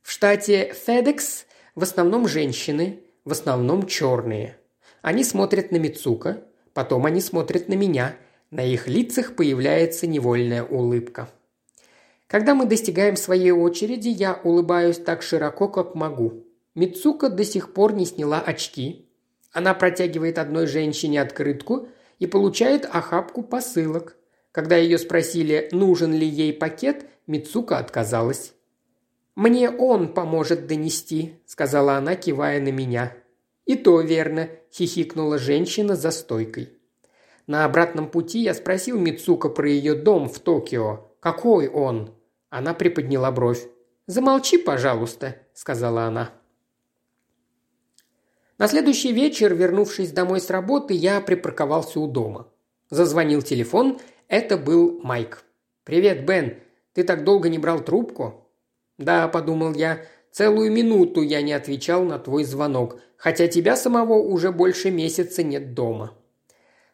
В 0.02 0.10
штате 0.10 0.74
FedEx 0.86 1.46
в 1.74 1.82
основном 1.82 2.28
женщины, 2.28 3.00
в 3.24 3.32
основном 3.32 3.86
черные. 3.86 4.58
Они 5.00 5.24
смотрят 5.24 5.70
на 5.72 5.76
Мицука, 5.76 6.44
потом 6.72 7.06
они 7.06 7.20
смотрят 7.20 7.68
на 7.68 7.74
меня. 7.74 8.16
На 8.50 8.62
их 8.64 8.88
лицах 8.88 9.36
появляется 9.36 10.06
невольная 10.06 10.62
улыбка. 10.62 11.30
Когда 12.26 12.54
мы 12.54 12.66
достигаем 12.66 13.16
своей 13.16 13.50
очереди, 13.50 14.08
я 14.08 14.40
улыбаюсь 14.44 14.98
так 14.98 15.22
широко, 15.22 15.68
как 15.68 15.94
могу. 15.94 16.44
Мицука 16.74 17.28
до 17.28 17.44
сих 17.44 17.72
пор 17.72 17.92
не 17.92 18.06
сняла 18.06 18.40
очки. 18.40 19.06
Она 19.52 19.74
протягивает 19.74 20.38
одной 20.38 20.66
женщине 20.66 21.20
открытку 21.20 21.88
и 22.18 22.26
получает 22.26 22.84
охапку 22.84 23.42
посылок. 23.42 24.16
Когда 24.50 24.76
ее 24.76 24.98
спросили, 24.98 25.68
нужен 25.72 26.12
ли 26.12 26.26
ей 26.26 26.52
пакет, 26.52 27.06
Мицука 27.26 27.78
отказалась. 27.78 28.52
«Мне 29.34 29.70
он 29.70 30.12
поможет 30.12 30.66
донести»,– 30.66 31.34
сказала 31.46 31.96
она, 31.96 32.14
кивая 32.14 32.60
на 32.60 32.70
меня. 32.70 33.12
«И 33.66 33.74
то 33.74 34.00
верно»,– 34.00 34.48
хихикнула 34.72 35.38
женщина 35.38 35.96
за 35.96 36.10
стойкой. 36.10 36.70
На 37.46 37.64
обратном 37.64 38.08
пути 38.08 38.40
я 38.40 38.54
спросил 38.54 38.98
Мицука 38.98 39.48
про 39.48 39.68
ее 39.68 39.94
дом 39.94 40.28
в 40.28 40.38
Токио. 40.38 41.10
«Какой 41.24 41.68
он?» 41.68 42.12
Она 42.50 42.74
приподняла 42.74 43.32
бровь. 43.32 43.66
«Замолчи, 44.06 44.58
пожалуйста»,– 44.58 45.38
сказала 45.54 46.02
она. 46.02 46.32
На 48.58 48.68
следующий 48.68 49.10
вечер, 49.10 49.54
вернувшись 49.54 50.12
домой 50.12 50.42
с 50.42 50.50
работы, 50.50 50.92
я 50.92 51.22
припарковался 51.22 51.98
у 51.98 52.08
дома. 52.08 52.52
Зазвонил 52.90 53.40
телефон, 53.40 53.98
это 54.28 54.58
был 54.58 55.00
Майк. 55.02 55.44
«Привет, 55.84 56.26
Бен, 56.26 56.58
ты 56.92 57.04
так 57.04 57.24
долго 57.24 57.48
не 57.48 57.58
брал 57.58 57.80
трубку?» 57.80 58.46
«Да»,– 58.98 59.26
подумал 59.32 59.72
я,– 59.72 60.04
«целую 60.30 60.70
минуту 60.70 61.22
я 61.22 61.40
не 61.40 61.54
отвечал 61.54 62.04
на 62.04 62.18
твой 62.18 62.44
звонок, 62.44 63.00
хотя 63.16 63.48
тебя 63.48 63.76
самого 63.76 64.18
уже 64.18 64.52
больше 64.52 64.90
месяца 64.90 65.42
нет 65.42 65.72
дома». 65.72 66.12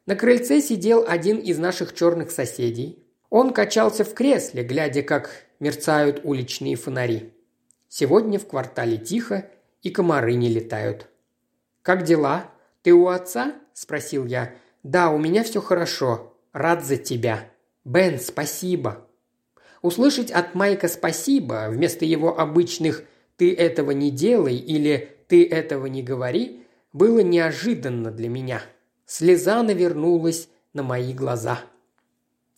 На 0.07 0.15
крыльце 0.15 0.61
сидел 0.61 1.05
один 1.05 1.39
из 1.39 1.59
наших 1.59 1.93
черных 1.95 2.31
соседей. 2.31 3.00
Он 3.31 3.53
качался 3.53 4.05
в 4.05 4.13
кресле, 4.13 4.65
глядя, 4.65 5.03
как 5.03 5.31
мерцают 5.61 6.21
уличные 6.25 6.77
фонари. 6.77 7.33
Сегодня 7.89 8.39
в 8.39 8.47
квартале 8.47 8.99
тихо, 8.99 9.49
и 9.83 9.91
комары 9.91 10.35
не 10.35 10.49
летают. 10.49 11.09
«Как 11.83 12.05
дела? 12.05 12.51
Ты 12.83 12.93
у 12.93 13.09
отца?»– 13.09 13.55
спросил 13.73 14.27
я. 14.27 14.55
«Да, 14.83 15.11
у 15.11 15.19
меня 15.19 15.43
все 15.43 15.63
хорошо. 15.63 16.37
Рад 16.53 16.85
за 16.85 16.97
тебя. 16.97 17.49
Бен, 17.85 18.19
спасибо». 18.19 19.07
Услышать 19.81 20.31
от 20.31 20.55
Майка 20.55 20.89
«спасибо» 20.89 21.69
вместо 21.71 22.05
его 22.05 22.39
обычных 22.39 23.05
«ты 23.37 23.55
этого 23.55 23.93
не 23.93 24.11
делай» 24.11 24.57
или 24.57 25.17
«ты 25.29 25.49
этого 25.49 25.87
не 25.87 26.03
говори» 26.03 26.67
было 26.93 27.21
неожиданно 27.21 28.11
для 28.11 28.29
меня. 28.29 28.61
Слеза 29.07 29.63
навернулась 29.63 30.49
на 30.75 30.83
мои 30.83 31.15
глаза. 31.15 31.61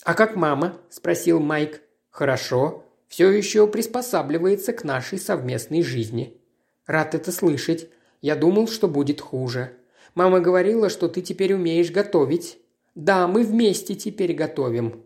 «А 0.05 0.15
как 0.15 0.37
мама?»– 0.37 0.79
спросил 0.91 1.41
Майк. 1.41 1.83
«Хорошо. 2.11 2.85
Все 3.09 3.31
еще 3.31 3.67
приспосабливается 3.67 4.73
к 4.73 4.85
нашей 4.85 5.19
совместной 5.19 5.83
жизни». 5.83 6.41
«Рад 6.87 7.15
это 7.15 7.31
слышать. 7.31 7.89
Я 8.21 8.35
думал, 8.35 8.69
что 8.69 8.89
будет 8.89 9.21
хуже. 9.21 9.77
Мама 10.15 10.41
говорила, 10.41 10.89
что 10.89 11.09
ты 11.09 11.21
теперь 11.21 11.55
умеешь 11.55 11.91
готовить». 11.91 12.59
«Да, 12.95 13.27
мы 13.27 13.45
вместе 13.45 13.95
теперь 13.95 14.35
готовим». 14.35 15.05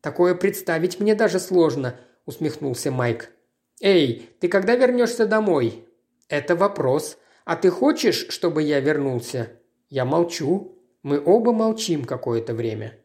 «Такое 0.00 0.34
представить 0.34 1.00
мне 1.00 1.14
даже 1.14 1.38
сложно»,– 1.38 1.98
усмехнулся 2.26 2.90
Майк. 2.90 3.30
«Эй, 3.80 4.28
ты 4.40 4.48
когда 4.48 4.74
вернешься 4.76 5.26
домой?» 5.26 5.86
«Это 6.28 6.54
вопрос. 6.54 7.16
А 7.44 7.56
ты 7.56 7.70
хочешь, 7.70 8.26
чтобы 8.28 8.62
я 8.62 8.80
вернулся?» 8.80 9.52
Я 9.88 10.04
молчу. 10.04 10.76
Мы 11.04 11.22
оба 11.24 11.52
молчим 11.52 12.04
какое-то 12.04 12.52
время. 12.52 12.98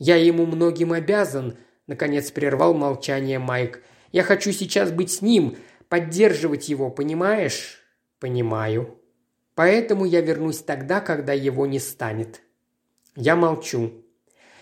«Я 0.00 0.16
ему 0.16 0.46
многим 0.46 0.94
обязан»,– 0.94 1.58
наконец 1.86 2.30
прервал 2.30 2.72
молчание 2.72 3.38
Майк. 3.38 3.82
«Я 4.12 4.22
хочу 4.22 4.50
сейчас 4.50 4.90
быть 4.90 5.12
с 5.12 5.20
ним, 5.20 5.56
поддерживать 5.90 6.70
его, 6.70 6.90
понимаешь?» 6.90 7.84
«Понимаю. 8.18 8.98
Поэтому 9.54 10.06
я 10.06 10.22
вернусь 10.22 10.60
тогда, 10.60 11.00
когда 11.00 11.34
его 11.34 11.66
не 11.66 11.78
станет». 11.78 12.40
Я 13.14 13.36
молчу. 13.36 13.92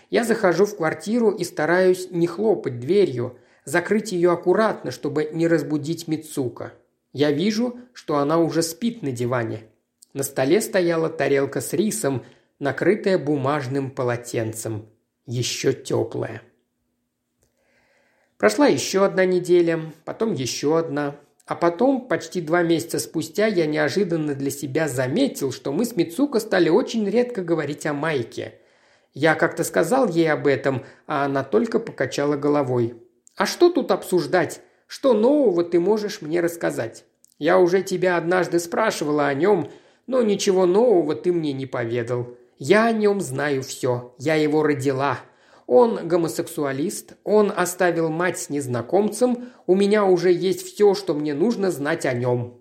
Я 0.09 0.25
захожу 0.25 0.65
в 0.65 0.75
квартиру 0.75 1.31
и 1.31 1.45
стараюсь 1.45 2.11
не 2.11 2.27
хлопать 2.27 2.79
дверью, 2.79 3.39
закрыть 3.63 4.11
ее 4.11 4.31
аккуратно, 4.31 4.91
чтобы 4.91 5.29
не 5.31 5.47
разбудить 5.47 6.09
Мицука. 6.09 6.73
Я 7.13 7.31
вижу, 7.31 7.79
что 7.93 8.17
она 8.17 8.39
уже 8.39 8.61
спит 8.61 9.03
на 9.03 9.13
диване. 9.13 9.63
На 10.13 10.23
столе 10.23 10.59
стояла 10.59 11.09
тарелка 11.09 11.61
с 11.61 11.71
рисом, 11.71 12.25
накрытая 12.59 13.17
бумажным 13.17 13.89
полотенцем 13.91 14.89
еще 15.29 15.73
теплое. 15.73 16.41
Прошла 18.37 18.67
еще 18.67 19.05
одна 19.05 19.25
неделя, 19.25 19.79
потом 20.03 20.33
еще 20.33 20.79
одна. 20.79 21.17
А 21.45 21.55
потом, 21.55 22.07
почти 22.07 22.41
два 22.41 22.63
месяца 22.63 22.99
спустя, 22.99 23.45
я 23.47 23.65
неожиданно 23.65 24.33
для 24.33 24.49
себя 24.49 24.87
заметил, 24.87 25.51
что 25.51 25.71
мы 25.71 25.85
с 25.85 25.95
Мицуко 25.95 26.39
стали 26.39 26.69
очень 26.69 27.07
редко 27.07 27.43
говорить 27.43 27.85
о 27.85 27.93
Майке. 27.93 28.55
Я 29.13 29.35
как-то 29.35 29.63
сказал 29.63 30.07
ей 30.07 30.31
об 30.31 30.47
этом, 30.47 30.83
а 31.05 31.25
она 31.25 31.43
только 31.43 31.79
покачала 31.79 32.35
головой. 32.35 32.95
«А 33.35 33.45
что 33.45 33.69
тут 33.69 33.91
обсуждать? 33.91 34.61
Что 34.87 35.13
нового 35.13 35.63
ты 35.63 35.79
можешь 35.79 36.21
мне 36.21 36.39
рассказать? 36.41 37.05
Я 37.37 37.59
уже 37.59 37.83
тебя 37.83 38.17
однажды 38.17 38.59
спрашивала 38.59 39.27
о 39.27 39.33
нем, 39.33 39.69
но 40.07 40.23
ничего 40.23 40.65
нового 40.65 41.15
ты 41.15 41.31
мне 41.31 41.53
не 41.53 41.65
поведал. 41.65 42.35
Я 42.59 42.87
о 42.87 42.91
нем 42.91 43.21
знаю 43.21 43.63
все. 43.63 44.13
Я 44.17 44.35
его 44.35 44.63
родила. 44.63 45.21
Он 45.65 46.07
гомосексуалист, 46.07 47.13
он 47.23 47.53
оставил 47.55 48.09
мать 48.09 48.37
с 48.37 48.49
незнакомцем, 48.49 49.49
у 49.65 49.75
меня 49.75 50.03
уже 50.03 50.31
есть 50.31 50.65
все, 50.65 50.93
что 50.93 51.13
мне 51.13 51.33
нужно 51.33 51.71
знать 51.71 52.05
о 52.05 52.13
нем». 52.13 52.59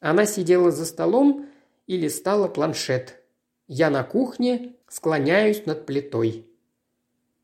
Она 0.00 0.26
сидела 0.26 0.70
за 0.70 0.84
столом 0.84 1.46
и 1.86 1.96
листала 1.96 2.48
планшет. 2.48 3.22
Я 3.68 3.88
на 3.88 4.02
кухне 4.02 4.74
склоняюсь 4.88 5.64
над 5.64 5.86
плитой. 5.86 6.46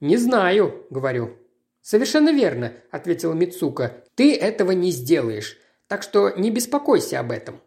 «Не 0.00 0.16
знаю»,— 0.16 0.84
говорю. 0.90 1.36
«Совершенно 1.80 2.30
верно»,— 2.30 2.74
ответила 2.90 3.32
Мицука. 3.32 4.04
«Ты 4.14 4.36
этого 4.36 4.72
не 4.72 4.90
сделаешь, 4.90 5.58
так 5.86 6.02
что 6.02 6.30
не 6.30 6.50
беспокойся 6.50 7.20
об 7.20 7.30
этом». 7.30 7.60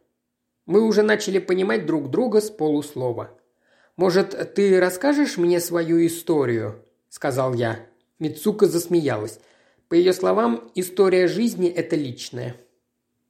Мы 0.67 0.81
уже 0.81 1.01
начали 1.01 1.39
понимать 1.39 1.85
друг 1.85 2.11
друга 2.11 2.39
с 2.39 2.51
полуслова. 2.51 3.31
«Может, 4.01 4.55
ты 4.55 4.79
расскажешь 4.79 5.37
мне 5.37 5.59
свою 5.59 6.03
историю?»– 6.07 6.83
сказал 7.09 7.53
я. 7.53 7.85
Мицука 8.17 8.65
засмеялась. 8.65 9.39
По 9.89 9.93
ее 9.93 10.11
словам, 10.11 10.71
история 10.73 11.27
жизни– 11.27 11.69
это 11.69 11.95
личное. 11.95 12.55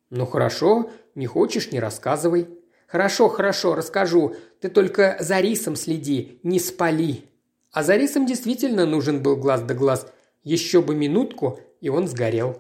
«Ну 0.10 0.26
хорошо, 0.26 0.90
не 1.14 1.28
хочешь– 1.28 1.72
не 1.74 1.82
рассказывай». 1.82 2.48
«Хорошо, 2.88 3.28
хорошо, 3.28 3.76
расскажу. 3.76 4.38
Ты 4.62 4.70
только 4.70 5.18
за 5.20 5.42
рисом 5.42 5.76
следи, 5.76 6.40
не 6.42 6.58
спали». 6.58 7.26
А 7.74 7.84
за 7.84 7.98
рисом 7.98 8.26
действительно 8.26 8.86
нужен 8.86 9.22
был 9.22 9.36
глаз 9.36 9.64
да 9.64 9.74
глаз. 9.74 10.08
Еще 10.46 10.82
бы 10.82 10.96
минутку, 10.96 11.60
и 11.82 11.90
он 11.90 12.08
сгорел. 12.08 12.58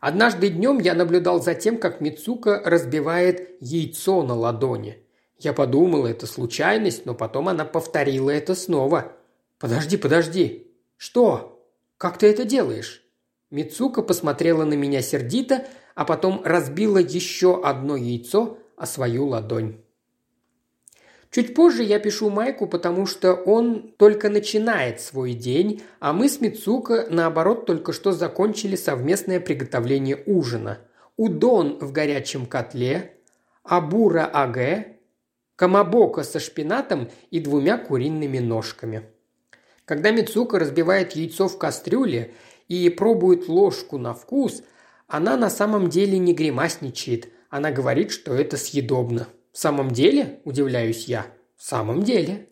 Однажды 0.00 0.48
днем 0.48 0.80
я 0.80 0.94
наблюдал 0.94 1.40
за 1.40 1.54
тем, 1.54 1.78
как 1.78 2.00
Мицука 2.00 2.60
разбивает 2.64 3.56
яйцо 3.60 4.24
на 4.24 4.34
ладони. 4.34 5.05
Я 5.38 5.52
подумал, 5.52 6.06
это 6.06 6.26
случайность, 6.26 7.04
но 7.04 7.14
потом 7.14 7.48
она 7.48 7.64
повторила 7.64 8.30
это 8.30 8.54
снова. 8.54 9.12
«Подожди, 9.58 9.96
подожди. 9.96 10.70
Что? 10.96 11.62
Как 11.98 12.18
ты 12.18 12.26
это 12.26 12.44
делаешь?» 12.44 13.02
Мицука 13.50 14.02
посмотрела 14.02 14.64
на 14.64 14.74
меня 14.74 15.02
сердито, 15.02 15.66
а 15.94 16.04
потом 16.04 16.42
разбила 16.44 16.98
еще 16.98 17.62
одно 17.62 17.96
яйцо 17.96 18.58
о 18.76 18.86
свою 18.86 19.26
ладонь. 19.26 19.76
Чуть 21.30 21.54
позже 21.54 21.82
я 21.82 21.98
пишу 21.98 22.30
Майку, 22.30 22.66
потому 22.66 23.06
что 23.06 23.34
он 23.34 23.94
только 23.98 24.30
начинает 24.30 25.00
свой 25.00 25.34
день, 25.34 25.82
а 26.00 26.12
мы 26.12 26.28
с 26.28 26.40
Мицука, 26.40 27.06
наоборот, 27.10 27.66
только 27.66 27.92
что 27.92 28.12
закончили 28.12 28.76
совместное 28.76 29.40
приготовление 29.40 30.22
ужина. 30.26 30.78
Удон 31.16 31.78
в 31.78 31.92
горячем 31.92 32.46
котле, 32.46 33.14
абура 33.64 34.24
аге, 34.32 34.95
камабока 35.56 36.22
со 36.22 36.38
шпинатом 36.38 37.10
и 37.30 37.40
двумя 37.40 37.78
куриными 37.78 38.38
ножками. 38.38 39.02
Когда 39.84 40.10
Мицука 40.10 40.58
разбивает 40.58 41.12
яйцо 41.12 41.48
в 41.48 41.58
кастрюле 41.58 42.32
и 42.68 42.88
пробует 42.90 43.48
ложку 43.48 43.98
на 43.98 44.14
вкус, 44.14 44.62
она 45.08 45.36
на 45.36 45.50
самом 45.50 45.88
деле 45.88 46.18
не 46.18 46.34
гримасничает, 46.34 47.28
она 47.48 47.70
говорит, 47.70 48.10
что 48.10 48.34
это 48.34 48.56
съедобно. 48.56 49.28
«В 49.52 49.58
самом 49.58 49.90
деле?»– 49.90 50.40
удивляюсь 50.44 51.06
я. 51.06 51.26
«В 51.56 51.64
самом 51.64 52.02
деле». 52.02 52.48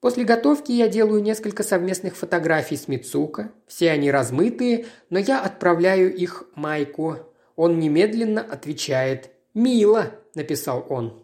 После 0.00 0.22
готовки 0.22 0.70
я 0.70 0.86
делаю 0.86 1.22
несколько 1.22 1.64
совместных 1.64 2.14
фотографий 2.14 2.76
с 2.76 2.86
Мицука. 2.86 3.50
Все 3.66 3.90
они 3.90 4.10
размытые, 4.10 4.86
но 5.10 5.18
я 5.18 5.40
отправляю 5.40 6.14
их 6.14 6.44
Майку. 6.54 7.16
Он 7.56 7.80
немедленно 7.80 8.42
отвечает 8.42 9.30
«Мило»,– 9.54 10.12
написал 10.34 10.86
он. 10.88 11.23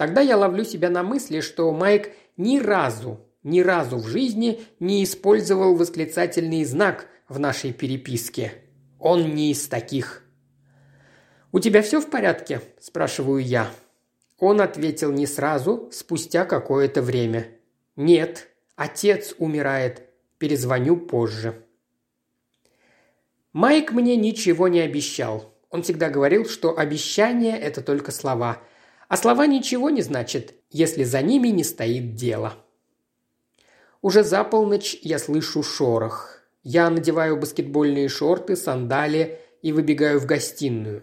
Тогда 0.00 0.22
я 0.22 0.38
ловлю 0.38 0.64
себя 0.64 0.88
на 0.88 1.02
мысли, 1.02 1.40
что 1.40 1.70
Майк 1.72 2.12
ни 2.38 2.58
разу, 2.58 3.20
ни 3.42 3.60
разу 3.60 3.98
в 3.98 4.06
жизни 4.06 4.62
не 4.78 5.04
использовал 5.04 5.74
восклицательный 5.74 6.64
знак 6.64 7.06
в 7.28 7.38
нашей 7.38 7.74
переписке. 7.74 8.54
Он 8.98 9.34
не 9.34 9.50
из 9.50 9.68
таких. 9.68 10.22
«У 11.52 11.60
тебя 11.60 11.82
все 11.82 12.00
в 12.00 12.08
порядке?»– 12.08 12.62
спрашиваю 12.80 13.44
я. 13.44 13.70
Он 14.38 14.62
ответил 14.62 15.12
не 15.12 15.26
сразу, 15.26 15.90
спустя 15.92 16.46
какое-то 16.46 17.02
время. 17.02 17.48
«Нет, 17.94 18.48
отец 18.76 19.34
умирает. 19.36 20.08
Перезвоню 20.38 20.96
позже». 20.96 21.62
Майк 23.52 23.92
мне 23.92 24.16
ничего 24.16 24.68
не 24.68 24.80
обещал. 24.80 25.52
Он 25.68 25.82
всегда 25.82 26.08
говорил, 26.08 26.48
что 26.48 26.78
обещания– 26.78 27.58
это 27.60 27.82
только 27.82 28.12
слова. 28.12 28.62
А 29.10 29.16
слова 29.16 29.48
ничего 29.48 29.90
не 29.90 30.02
значат, 30.02 30.54
если 30.70 31.02
за 31.02 31.20
ними 31.20 31.48
не 31.48 31.64
стоит 31.64 32.14
дело. 32.14 32.54
Уже 34.02 34.22
за 34.22 34.44
полночь 34.44 34.96
я 35.02 35.18
слышу 35.18 35.64
шорох. 35.64 36.38
Я 36.62 36.88
надеваю 36.90 37.36
баскетбольные 37.36 38.08
шорты, 38.08 38.54
сандали 38.54 39.40
и 39.62 39.72
выбегаю 39.72 40.20
в 40.20 40.26
гостиную. 40.26 41.02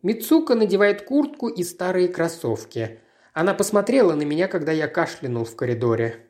Мицука 0.00 0.54
надевает 0.54 1.02
куртку 1.02 1.48
и 1.48 1.64
старые 1.64 2.06
кроссовки. 2.06 3.00
Она 3.32 3.52
посмотрела 3.52 4.14
на 4.14 4.22
меня, 4.22 4.46
когда 4.46 4.70
я 4.70 4.86
кашлянул 4.86 5.44
в 5.44 5.56
коридоре. 5.56 6.28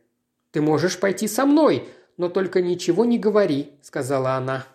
«Ты 0.53 0.63
можешь 0.63 0.99
пойти 0.99 1.29
со 1.29 1.45
мной, 1.45 1.87
но 2.17 2.31
только 2.31 2.63
ничего 2.63 3.05
не 3.05 3.19
говори»,– 3.19 3.73
сказала 3.83 4.37
она. 4.37 4.67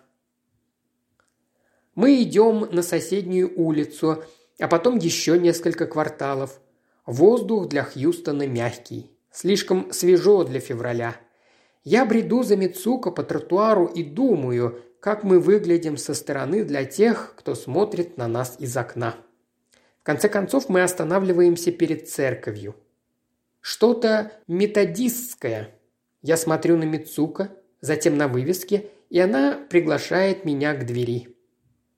Мы 1.96 2.22
идем 2.22 2.68
на 2.70 2.82
соседнюю 2.82 3.52
улицу, 3.60 4.22
а 4.58 4.68
потом 4.68 4.98
еще 4.98 5.38
несколько 5.38 5.86
кварталов. 5.86 6.60
Воздух 7.04 7.68
для 7.68 7.84
Хьюстона 7.84 8.46
мягкий. 8.46 9.10
Слишком 9.30 9.92
свежо 9.92 10.44
для 10.44 10.60
февраля. 10.60 11.16
Я 11.84 12.04
бреду 12.04 12.42
за 12.42 12.56
Мицука 12.56 13.10
по 13.10 13.22
тротуару 13.22 13.86
и 13.86 14.02
думаю, 14.02 14.82
как 14.98 15.22
мы 15.22 15.38
выглядим 15.38 15.96
со 15.96 16.14
стороны 16.14 16.64
для 16.64 16.84
тех, 16.84 17.34
кто 17.36 17.54
смотрит 17.54 18.16
на 18.16 18.26
нас 18.26 18.56
из 18.58 18.76
окна. 18.76 19.14
В 20.00 20.02
конце 20.02 20.28
концов 20.28 20.68
мы 20.68 20.82
останавливаемся 20.82 21.70
перед 21.70 22.08
церковью. 22.08 22.74
Что-то 23.60 24.32
методистское. 24.48 25.74
Я 26.22 26.36
смотрю 26.36 26.76
на 26.76 26.84
Мицука, 26.84 27.50
затем 27.80 28.16
на 28.16 28.26
вывеске, 28.26 28.90
и 29.10 29.20
она 29.20 29.58
приглашает 29.68 30.44
меня 30.44 30.74
к 30.74 30.86
двери. 30.86 31.35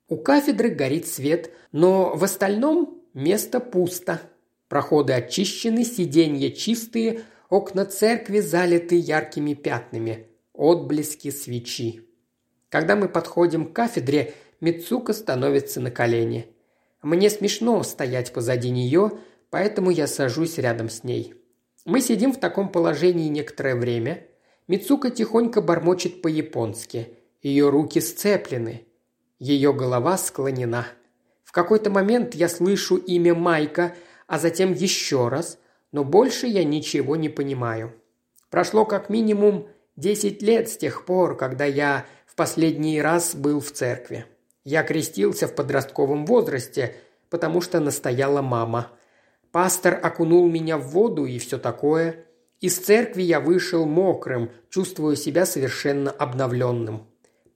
У 0.09 0.17
кафедры 0.17 0.71
горит 0.71 1.07
свет, 1.07 1.51
но 1.71 2.17
в 2.17 2.25
остальном 2.25 3.03
место 3.13 3.61
пусто. 3.61 4.23
Проходы 4.69 5.13
очищены, 5.13 5.85
сиденья 5.85 6.51
чистые, 6.51 7.23
окна 7.51 7.85
церкви 7.85 8.41
залиты 8.41 8.97
яркими 8.97 9.55
пятнами, 9.55 10.29
отблески 10.55 11.31
свечи. 11.31 12.03
Когда 12.71 12.97
мы 12.97 13.09
подходим 13.09 13.67
к 13.67 13.73
кафедре, 13.75 14.35
Мицука 14.61 15.13
становится 15.13 15.81
на 15.81 15.91
колени. 15.91 16.49
Мне 17.03 17.31
смешно 17.31 17.83
стоять 17.83 18.33
позади 18.33 18.71
нее, 18.71 19.13
поэтому 19.51 19.91
я 19.91 20.07
сажусь 20.07 20.59
рядом 20.59 20.89
с 20.89 21.05
ней. 21.05 21.35
Мы 21.85 22.01
сидим 22.01 22.33
в 22.33 22.41
таком 22.41 22.73
положении 22.73 23.29
некоторое 23.29 23.77
время. 23.77 24.27
Мицука 24.67 25.11
тихонько 25.11 25.61
бормочет 25.61 26.23
по-японски. 26.23 27.09
Ее 27.41 27.71
руки 27.71 28.01
сцеплены. 28.01 28.88
Ее 29.39 29.73
голова 29.73 30.19
склонена. 30.19 30.87
В 31.45 31.53
какой-то 31.53 31.91
момент 31.91 32.35
я 32.35 32.49
слышу 32.49 32.97
имя 32.97 33.35
Майка, 33.35 33.95
а 34.27 34.39
затем 34.39 34.73
еще 34.73 35.29
раз, 35.29 35.59
но 35.93 36.05
больше 36.05 36.47
я 36.47 36.65
ничего 36.65 37.17
не 37.17 37.29
понимаю. 37.29 37.95
Прошло 38.51 38.85
как 38.85 39.09
минимум 39.09 39.69
десять 39.97 40.43
лет 40.43 40.69
с 40.69 40.77
тех 40.77 41.05
пор, 41.05 41.37
когда 41.37 41.65
я 41.65 42.07
последний 42.39 43.03
раз 43.03 43.35
был 43.35 43.59
в 43.59 43.73
церкви. 43.73 44.25
Я 44.63 44.85
крестился 44.85 45.49
в 45.49 45.57
подростковом 45.57 46.25
возрасте, 46.25 46.95
потому 47.31 47.61
что 47.61 47.81
настояла 47.81 48.43
мама. 48.43 48.93
Пастор 49.51 49.99
окунул 50.01 50.49
меня 50.49 50.79
в 50.79 50.87
воду 50.91 51.25
и 51.25 51.41
все 51.41 51.59
такое. 51.59 52.27
Из 52.61 52.79
церкви 52.79 53.23
я 53.23 53.41
вышел 53.41 53.87
мокрым, 53.87 54.53
чувствуя 54.71 55.17
себя 55.17 55.47
совершенно 55.47 56.13
обновленным. 56.13 57.09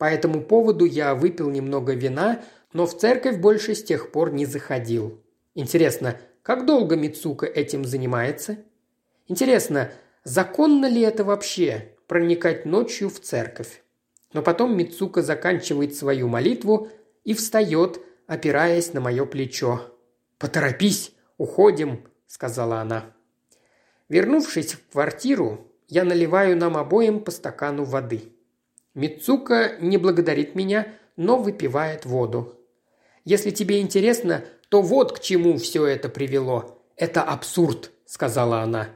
По 0.02 0.06
этому 0.06 0.42
поводу 0.42 0.84
я 0.84 1.14
выпил 1.14 1.48
немного 1.48 1.92
вина, 1.92 2.42
но 2.72 2.86
в 2.86 2.98
церковь 2.98 3.36
больше 3.36 3.76
с 3.76 3.84
тех 3.84 4.10
пор 4.10 4.32
не 4.32 4.46
заходил. 4.46 5.22
Интересно, 5.54 6.18
как 6.42 6.66
долго 6.66 6.96
Мицука 6.96 7.46
этим 7.46 7.84
занимается? 7.84 8.58
Интересно, 9.28 9.92
законно 10.24 10.86
ли 10.86 11.02
это 11.02 11.22
вообще 11.22 11.94
проникать 12.08 12.66
ночью 12.66 13.10
в 13.10 13.20
церковь? 13.20 13.84
Но 14.32 14.42
потом 14.42 14.76
Мицука 14.76 15.22
заканчивает 15.22 15.94
свою 15.94 16.26
молитву 16.26 16.88
и 17.22 17.32
встает, 17.32 18.00
опираясь 18.26 18.94
на 18.94 19.00
мое 19.00 19.24
плечо. 19.24 19.82
«Поторопись, 20.36 21.12
уходим»,– 21.38 22.08
сказала 22.26 22.80
она. 22.80 23.14
Вернувшись 24.08 24.72
в 24.72 24.90
квартиру, 24.90 25.68
я 25.86 26.02
наливаю 26.02 26.56
нам 26.56 26.76
обоим 26.76 27.20
по 27.20 27.30
стакану 27.30 27.84
воды. 27.84 28.31
Мицука 28.94 29.76
не 29.80 29.96
благодарит 29.96 30.54
меня, 30.54 30.94
но 31.16 31.38
выпивает 31.38 32.04
воду. 32.04 32.58
Если 33.24 33.50
тебе 33.50 33.80
интересно, 33.80 34.44
то 34.68 34.82
вот 34.82 35.12
к 35.12 35.20
чему 35.20 35.56
все 35.58 35.86
это 35.86 36.08
привело. 36.08 36.82
Это 36.96 37.22
абсурд, 37.22 37.90
сказала 38.04 38.60
она. 38.60 38.88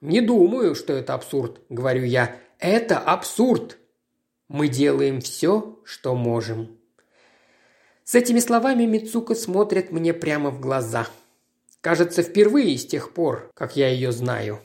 Не 0.00 0.20
думаю, 0.20 0.74
что 0.74 0.92
это 0.92 1.14
абсурд, 1.14 1.60
говорю 1.68 2.04
я. 2.04 2.36
Это 2.58 2.98
абсурд. 2.98 3.78
Мы 4.48 4.68
делаем 4.68 5.20
все, 5.20 5.78
что 5.84 6.14
можем». 6.14 6.78
С 8.04 8.14
этими 8.14 8.38
словами 8.38 8.84
Мицука 8.84 9.34
смотрит 9.34 9.92
мне 9.92 10.14
прямо 10.14 10.50
в 10.50 10.60
глаза. 10.60 11.06
Кажется, 11.82 12.22
впервые 12.22 12.78
с 12.78 12.86
тех 12.86 13.12
пор, 13.12 13.50
как 13.52 13.76
я 13.76 13.88
ее 13.88 14.12
знаю. 14.12 14.60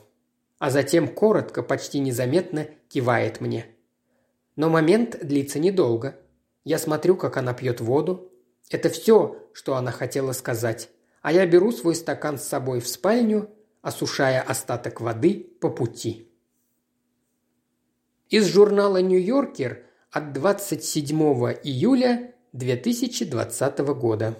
А 0.58 0.70
затем 0.70 1.08
коротко, 1.08 1.62
почти 1.62 1.98
незаметно 1.98 2.68
кивает 2.88 3.42
мне. 3.42 3.66
Но 4.56 4.70
момент 4.70 5.18
длится 5.22 5.58
недолго. 5.58 6.16
Я 6.64 6.78
смотрю, 6.78 7.16
как 7.16 7.36
она 7.36 7.52
пьет 7.54 7.80
воду. 7.80 8.32
Это 8.70 8.88
все, 8.88 9.48
что 9.52 9.76
она 9.76 9.90
хотела 9.90 10.32
сказать. 10.32 10.90
А 11.22 11.32
я 11.32 11.46
беру 11.46 11.72
свой 11.72 11.94
стакан 11.94 12.38
с 12.38 12.44
собой 12.44 12.80
в 12.80 12.88
спальню, 12.88 13.50
осушая 13.82 14.40
остаток 14.40 15.00
воды 15.00 15.46
по 15.60 15.70
пути. 15.70 16.30
Из 18.30 18.46
журнала 18.46 18.98
«Нью-Йоркер» 18.98 19.84
от 20.10 20.32
27 20.32 21.18
июля 21.62 22.34
2020 22.52 23.78
года. 23.94 24.34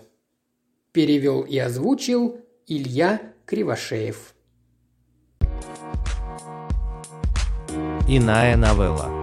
Перевел 0.92 1.42
и 1.42 1.58
озвучил 1.58 2.40
Илья 2.66 3.20
Кривошеев. 3.44 4.34
Иная 8.06 8.56
новелла. 8.56 9.13